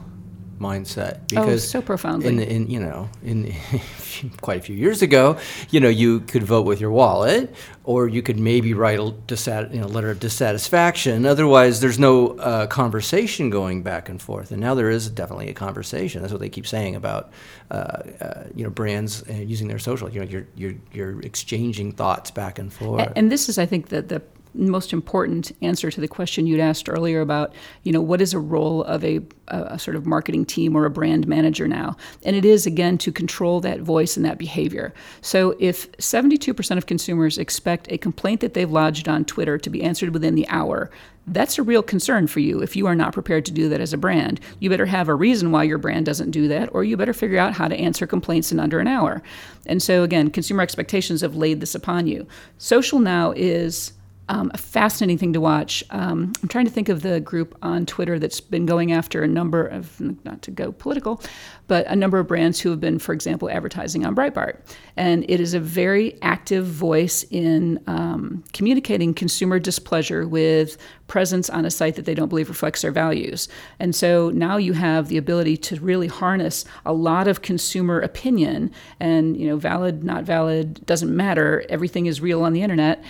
mindset? 0.60 1.18
Oh, 1.18 1.24
because 1.30 1.66
oh, 1.66 1.80
so 1.80 1.82
profoundly. 1.82 2.30
In, 2.30 2.40
in 2.40 2.70
you 2.70 2.80
know, 2.80 3.10
in 3.24 3.54
quite 4.42 4.60
a 4.60 4.62
few 4.62 4.76
years 4.76 5.02
ago, 5.02 5.38
you 5.70 5.80
know, 5.80 5.90
you 5.90 6.22
could 6.22 6.44
vote 6.44 6.66
with 6.66 6.80
your 6.80 6.92
wallet, 6.92 7.54
or 7.84 8.08
you 8.08 8.22
could 8.22 8.38
maybe 8.38 8.74
write 8.74 9.00
a 9.00 9.04
dissat- 9.28 9.74
you 9.74 9.80
know, 9.80 9.88
letter 9.88 10.10
of 10.10 10.20
dissatisfaction. 10.20 11.26
Otherwise, 11.26 11.80
there's 11.80 12.00
no 12.00 12.38
uh, 12.38 12.68
conversation 12.68 13.50
going 13.50 13.84
back 13.84 14.10
and 14.10 14.22
forth. 14.22 14.52
And 14.52 14.60
now 14.60 14.76
there 14.76 14.90
is 14.90 15.10
definitely 15.10 15.50
a 15.50 15.54
conversation. 15.54 16.22
That's 16.22 16.34
what 16.34 16.42
they 16.42 16.50
keep 16.50 16.68
saying 16.68 16.96
about, 16.96 17.32
uh, 17.72 17.74
uh, 17.74 18.44
you 18.56 18.64
know, 18.64 18.70
brands 18.70 19.24
uh, 19.30 19.34
using 19.34 19.68
their 19.68 19.80
social. 19.80 20.10
You 20.10 20.22
know, 20.22 20.26
you're, 20.26 20.48
you're 20.56 20.76
you're 20.92 21.22
exchanging 21.22 21.94
thoughts 21.94 22.32
back 22.32 22.60
and 22.60 22.72
forth. 22.72 23.12
And 23.16 23.32
this 23.32 23.50
is, 23.50 23.58
I 23.58 23.66
think, 23.66 23.90
that 23.90 24.10
the 24.10 24.22
most 24.58 24.94
important 24.94 25.52
answer 25.62 25.92
to 25.92 26.02
the 26.02 26.08
question 26.08 26.48
you'd 26.48 26.60
asked 26.60 26.90
earlier 26.90 27.22
about, 27.22 27.54
you 27.84 27.92
know, 27.92 28.02
what 28.02 28.22
is 28.22 28.34
a 28.34 28.40
role 28.40 28.84
of 28.84 29.04
a, 29.06 29.22
a, 29.48 29.78
sort 29.78 29.96
of 29.96 30.06
marketing 30.06 30.46
team 30.46 30.76
or 30.76 30.86
a 30.86 30.90
brand 30.90 31.28
manager 31.28 31.68
now? 31.68 31.96
And 32.24 32.36
it 32.36 32.46
is, 32.46 32.66
again, 32.66 32.98
to 33.00 33.12
control 33.12 33.62
that 33.62 33.82
voice 33.82 34.18
and 34.18 34.26
that 34.26 34.38
behavior. 34.38 34.94
So 35.22 35.56
if 35.60 35.92
72% 35.94 36.78
of 36.78 36.86
consumers 36.86 37.38
expect 37.38 37.92
a 37.92 37.98
complaint 37.98 38.42
that 38.42 38.54
they've 38.54 38.70
lodged 38.70 39.08
on 39.08 39.26
Twitter 39.26 39.58
to 39.58 39.70
be 39.70 39.84
answered 39.84 40.14
within 40.14 40.36
the 40.36 40.48
hour, 40.50 40.90
that's 41.28 41.58
a 41.58 41.64
real 41.64 41.84
concern 41.84 42.26
for 42.26 42.40
you 42.40 42.62
if 42.62 42.76
you 42.76 42.88
are 42.88 42.96
not 42.96 43.14
prepared 43.14 43.46
to 43.46 43.52
do 43.52 43.68
that 43.70 43.82
as 43.82 43.92
a 43.92 43.98
brand. 43.98 44.40
You 44.60 44.70
better 44.70 44.86
have 44.86 45.10
a 45.10 45.16
reason 45.16 45.52
why 45.52 45.64
your 45.64 45.78
brand 45.78 46.06
doesn't 46.06 46.32
do 46.32 46.48
that, 46.48 46.70
or 46.74 46.86
you 46.86 46.96
better 46.96 47.14
figure 47.14 47.38
out 47.38 47.54
how 47.54 47.68
to 47.68 47.76
answer 47.76 48.08
complaints 48.08 48.52
in 48.52 48.60
under 48.60 48.80
an 48.80 48.88
hour. 48.88 49.22
And 49.66 49.84
so, 49.84 50.04
again, 50.04 50.30
consumer 50.32 50.64
expectations 50.64 51.22
have 51.22 51.36
laid 51.36 51.60
this 51.60 51.76
upon 51.76 52.08
you. 52.08 52.26
Social 52.58 53.00
now 53.00 53.34
is 53.36 53.92
um, 54.30 54.52
a 54.54 54.58
fascinating 54.58 55.18
thing 55.18 55.34
to 55.34 55.42
watch. 55.42 55.84
Um, 55.90 56.34
I'm 56.42 56.50
trying 56.50 56.66
to 56.66 56.72
think 56.72 56.90
of 56.90 57.02
the 57.02 57.20
group 57.20 57.58
on 57.62 57.86
Twitter 57.86 58.20
that's 58.20 58.42
been 58.42 58.66
going 58.66 58.92
after 58.92 59.24
a 59.24 59.28
number 59.28 59.66
of, 59.66 60.00
not 60.26 60.42
to 60.44 60.52
go 60.52 60.72
political, 60.72 61.22
but 61.68 61.88
a 61.88 61.96
number 61.96 62.20
of 62.20 62.28
brands 62.28 62.60
who 62.60 62.70
have 62.70 62.80
been, 62.80 63.00
for 63.00 63.14
example, 63.14 63.50
advertising 63.50 64.06
on 64.06 64.16
Breitbart. 64.16 64.60
And 64.98 65.26
it 65.30 65.40
is 65.40 65.54
a 65.54 65.60
very 65.60 66.22
active 66.22 66.66
voice 66.66 67.24
in 67.30 67.82
um, 67.88 68.44
communicating 68.54 69.14
consumer 69.14 69.60
displeasure 69.60 70.28
with 70.28 70.78
presence 71.08 71.50
on 71.50 71.66
a 71.66 71.72
site 71.72 71.96
that 71.96 72.06
they 72.06 72.16
don't 72.16 72.30
believe 72.30 72.50
reflects 72.50 72.82
their 72.82 72.92
values. 72.92 73.48
And 73.80 73.96
so 73.96 74.30
now 74.32 74.58
you 74.58 74.74
have 74.74 75.08
the 75.08 75.18
ability 75.18 75.58
to 75.58 75.80
really 75.80 76.08
harness 76.08 76.66
a 76.86 76.92
lot 76.92 77.28
of 77.28 77.42
consumer 77.42 78.02
opinion 78.02 78.72
and, 79.00 79.38
you 79.38 79.48
know, 79.48 79.58
valid, 79.58 80.04
not 80.04 80.26
valid, 80.26 80.86
doesn't 80.86 81.16
matter. 81.16 81.66
Everything 81.70 82.08
is 82.08 82.20
real 82.20 82.44
on 82.44 82.52
the 82.52 82.62
internet 82.62 83.04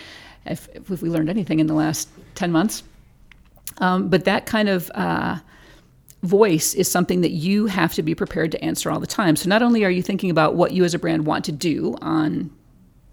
if, 0.52 0.70
if 0.74 1.02
we 1.02 1.10
learned 1.10 1.30
anything 1.30 1.60
in 1.60 1.68
the 1.68 1.74
last 1.74 2.10
10 2.36 2.52
months. 2.52 2.84
Um, 3.80 4.10
but 4.10 4.26
that 4.26 4.46
kind 4.46 4.70
of 4.70 4.90
uh, 4.96 5.38
voice 6.24 6.74
is 6.74 6.90
something 6.90 7.22
that 7.22 7.32
you 7.32 7.68
have 7.68 7.94
to 7.94 8.04
be 8.04 8.16
prepared 8.16 8.52
to 8.52 8.64
answer 8.64 8.92
all 8.92 9.00
the 9.00 9.08
time. 9.08 9.36
So 9.36 9.50
not 9.50 9.62
only 9.62 9.84
are 9.86 9.92
you 9.92 10.02
thinking 10.02 10.30
about 10.30 10.56
what 10.56 10.72
you 10.72 10.84
as 10.84 10.94
a 10.94 11.00
brand 11.00 11.26
want 11.26 11.46
to 11.46 11.52
do 11.52 11.96
on 12.02 12.50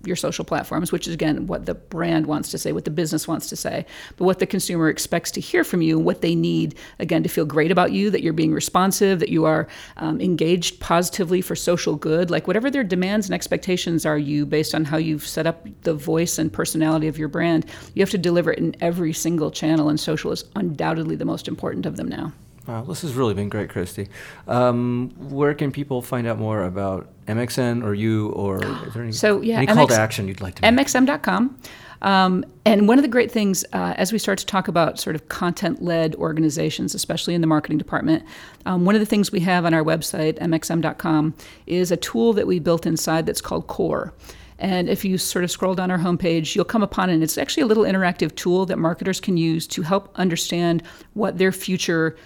your 0.06 0.16
social 0.16 0.44
platforms, 0.44 0.92
which 0.92 1.06
is 1.06 1.14
again 1.14 1.46
what 1.46 1.66
the 1.66 1.74
brand 1.74 2.26
wants 2.26 2.50
to 2.50 2.58
say, 2.58 2.72
what 2.72 2.84
the 2.84 2.90
business 2.90 3.28
wants 3.28 3.48
to 3.48 3.56
say, 3.56 3.86
but 4.16 4.24
what 4.24 4.38
the 4.38 4.46
consumer 4.46 4.88
expects 4.88 5.30
to 5.32 5.40
hear 5.40 5.64
from 5.64 5.82
you, 5.82 5.98
what 5.98 6.20
they 6.20 6.34
need 6.34 6.74
again 6.98 7.22
to 7.22 7.28
feel 7.28 7.44
great 7.44 7.70
about 7.70 7.92
you, 7.92 8.10
that 8.10 8.22
you're 8.22 8.32
being 8.32 8.52
responsive, 8.52 9.20
that 9.20 9.28
you 9.28 9.44
are 9.44 9.68
um, 9.96 10.20
engaged 10.20 10.80
positively 10.80 11.40
for 11.40 11.56
social 11.56 11.96
good, 11.96 12.30
like 12.30 12.46
whatever 12.46 12.70
their 12.70 12.84
demands 12.84 13.26
and 13.26 13.34
expectations 13.34 14.06
are 14.06 14.18
you 14.18 14.46
based 14.46 14.74
on 14.74 14.84
how 14.84 14.96
you've 14.96 15.26
set 15.26 15.46
up 15.46 15.66
the 15.82 15.94
voice 15.94 16.38
and 16.38 16.52
personality 16.52 17.08
of 17.08 17.18
your 17.18 17.28
brand, 17.28 17.66
you 17.94 18.02
have 18.02 18.10
to 18.10 18.18
deliver 18.18 18.52
it 18.52 18.58
in 18.58 18.76
every 18.80 19.12
single 19.12 19.50
channel, 19.50 19.88
and 19.88 19.98
social 19.98 20.32
is 20.32 20.44
undoubtedly 20.56 21.16
the 21.16 21.24
most 21.24 21.48
important 21.48 21.86
of 21.86 21.96
them 21.96 22.08
now. 22.08 22.32
Wow, 22.66 22.82
this 22.82 23.02
has 23.02 23.14
really 23.14 23.34
been 23.34 23.50
great, 23.50 23.68
Christy. 23.68 24.08
Um, 24.48 25.10
where 25.18 25.54
can 25.54 25.70
people 25.70 26.00
find 26.00 26.26
out 26.26 26.38
more 26.38 26.64
about 26.64 27.08
MXM 27.26 27.84
or 27.84 27.92
you, 27.92 28.30
or 28.30 28.64
is 28.64 28.94
there 28.94 29.02
any, 29.02 29.12
so, 29.12 29.42
yeah, 29.42 29.58
any 29.58 29.66
MX, 29.66 29.74
call 29.74 29.86
to 29.88 29.94
action 29.94 30.28
you'd 30.28 30.40
like 30.40 30.54
to 30.56 30.62
make? 30.62 30.86
MXM.com. 30.86 31.58
Um, 32.00 32.44
and 32.66 32.86
one 32.86 32.98
of 32.98 33.02
the 33.02 33.08
great 33.08 33.30
things, 33.30 33.64
uh, 33.72 33.94
as 33.96 34.12
we 34.12 34.18
start 34.18 34.38
to 34.38 34.46
talk 34.46 34.68
about 34.68 34.98
sort 34.98 35.16
of 35.16 35.28
content 35.28 35.82
led 35.82 36.14
organizations, 36.16 36.94
especially 36.94 37.34
in 37.34 37.40
the 37.40 37.46
marketing 37.46 37.78
department, 37.78 38.24
um, 38.66 38.84
one 38.84 38.94
of 38.94 39.00
the 39.00 39.06
things 39.06 39.32
we 39.32 39.40
have 39.40 39.64
on 39.64 39.72
our 39.72 39.82
website, 39.82 40.38
mxm.com, 40.38 41.34
is 41.66 41.90
a 41.90 41.96
tool 41.96 42.32
that 42.34 42.46
we 42.46 42.58
built 42.58 42.86
inside 42.86 43.26
that's 43.26 43.40
called 43.40 43.66
Core. 43.66 44.12
And 44.58 44.88
if 44.88 45.04
you 45.04 45.18
sort 45.18 45.44
of 45.44 45.50
scroll 45.50 45.74
down 45.74 45.90
our 45.90 45.98
homepage, 45.98 46.54
you'll 46.54 46.64
come 46.64 46.82
upon 46.82 47.10
it. 47.10 47.14
And 47.14 47.22
it's 47.22 47.36
actually 47.38 47.64
a 47.64 47.66
little 47.66 47.84
interactive 47.84 48.34
tool 48.36 48.66
that 48.66 48.78
marketers 48.78 49.20
can 49.20 49.36
use 49.36 49.66
to 49.68 49.82
help 49.82 50.10
understand 50.14 50.82
what 51.14 51.38
their 51.38 51.52
future 51.52 52.16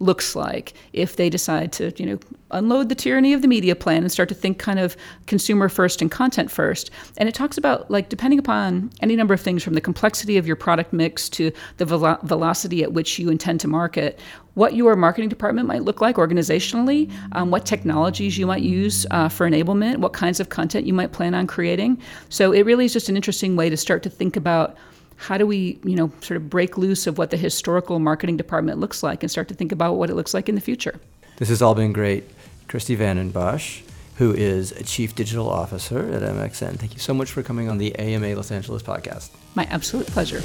looks 0.00 0.36
like 0.36 0.74
if 0.92 1.16
they 1.16 1.28
decide 1.28 1.72
to, 1.72 1.92
you 1.96 2.06
know, 2.06 2.18
unload 2.50 2.88
the 2.88 2.94
tyranny 2.94 3.32
of 3.32 3.42
the 3.42 3.48
media 3.48 3.76
plan 3.76 4.02
and 4.02 4.10
start 4.10 4.28
to 4.28 4.34
think 4.34 4.58
kind 4.58 4.78
of 4.78 4.96
consumer 5.26 5.68
first 5.68 6.00
and 6.00 6.10
content 6.10 6.50
first. 6.50 6.90
And 7.16 7.28
it 7.28 7.34
talks 7.34 7.58
about 7.58 7.90
like 7.90 8.08
depending 8.08 8.38
upon 8.38 8.90
any 9.00 9.16
number 9.16 9.34
of 9.34 9.40
things 9.40 9.62
from 9.62 9.74
the 9.74 9.80
complexity 9.80 10.36
of 10.38 10.46
your 10.46 10.56
product 10.56 10.92
mix 10.92 11.28
to 11.30 11.52
the 11.76 11.84
velo- 11.84 12.18
velocity 12.22 12.82
at 12.82 12.92
which 12.92 13.18
you 13.18 13.28
intend 13.28 13.60
to 13.60 13.68
market, 13.68 14.18
what 14.54 14.74
your 14.74 14.96
marketing 14.96 15.28
department 15.28 15.68
might 15.68 15.82
look 15.82 16.00
like 16.00 16.16
organizationally, 16.16 17.12
um, 17.32 17.50
what 17.50 17.66
technologies 17.66 18.38
you 18.38 18.46
might 18.46 18.62
use 18.62 19.06
uh, 19.10 19.28
for 19.28 19.48
enablement, 19.48 19.98
what 19.98 20.12
kinds 20.12 20.40
of 20.40 20.48
content 20.48 20.86
you 20.86 20.94
might 20.94 21.12
plan 21.12 21.34
on 21.34 21.46
creating. 21.46 22.00
So 22.28 22.52
it 22.52 22.64
really 22.64 22.86
is 22.86 22.92
just 22.92 23.08
an 23.08 23.16
interesting 23.16 23.56
way 23.56 23.68
to 23.70 23.76
start 23.76 24.02
to 24.04 24.10
think 24.10 24.36
about 24.36 24.76
how 25.18 25.36
do 25.36 25.46
we, 25.46 25.78
you 25.84 25.96
know, 25.96 26.10
sort 26.20 26.36
of 26.36 26.48
break 26.48 26.78
loose 26.78 27.06
of 27.06 27.18
what 27.18 27.30
the 27.30 27.36
historical 27.36 27.98
marketing 27.98 28.36
department 28.36 28.78
looks 28.78 29.02
like 29.02 29.22
and 29.22 29.30
start 29.30 29.48
to 29.48 29.54
think 29.54 29.72
about 29.72 29.94
what 29.94 30.10
it 30.10 30.14
looks 30.14 30.32
like 30.32 30.48
in 30.48 30.54
the 30.54 30.60
future? 30.60 30.98
This 31.36 31.48
has 31.48 31.60
all 31.60 31.74
been 31.74 31.92
great. 31.92 32.24
Christy 32.68 32.94
Vanden 32.94 33.30
Bosch, 33.30 33.82
who 34.16 34.32
is 34.32 34.72
a 34.72 34.84
Chief 34.84 35.14
Digital 35.14 35.48
Officer 35.48 35.98
at 36.12 36.22
MXM. 36.22 36.76
Thank 36.76 36.94
you 36.94 37.00
so 37.00 37.14
much 37.14 37.32
for 37.32 37.42
coming 37.42 37.68
on 37.68 37.78
the 37.78 37.94
AMA 37.98 38.34
Los 38.34 38.50
Angeles 38.50 38.82
podcast. 38.82 39.30
My 39.54 39.64
absolute 39.64 40.06
pleasure. 40.06 40.42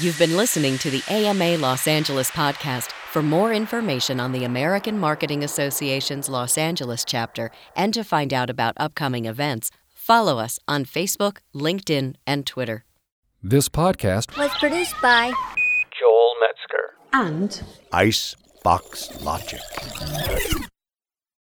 You've 0.00 0.18
been 0.18 0.36
listening 0.36 0.76
to 0.78 0.90
the 0.90 1.02
AMA 1.08 1.58
Los 1.58 1.86
Angeles 1.86 2.30
podcast. 2.30 2.90
For 3.12 3.22
more 3.22 3.52
information 3.52 4.18
on 4.18 4.32
the 4.32 4.42
American 4.42 4.98
Marketing 4.98 5.44
Association's 5.44 6.28
Los 6.28 6.58
Angeles 6.58 7.04
chapter 7.04 7.52
and 7.76 7.94
to 7.94 8.02
find 8.02 8.34
out 8.34 8.50
about 8.50 8.74
upcoming 8.76 9.26
events, 9.26 9.70
Follow 10.04 10.38
us 10.38 10.58
on 10.68 10.84
Facebook, 10.84 11.38
LinkedIn, 11.54 12.16
and 12.26 12.44
Twitter. 12.44 12.84
This 13.42 13.70
podcast 13.70 14.36
was 14.36 14.50
produced 14.60 14.94
by 15.00 15.32
Joel 15.98 16.32
Metzger 16.42 16.92
and 17.14 17.62
Ice 17.90 18.36
Box 18.62 19.18
Logic. 19.22 19.62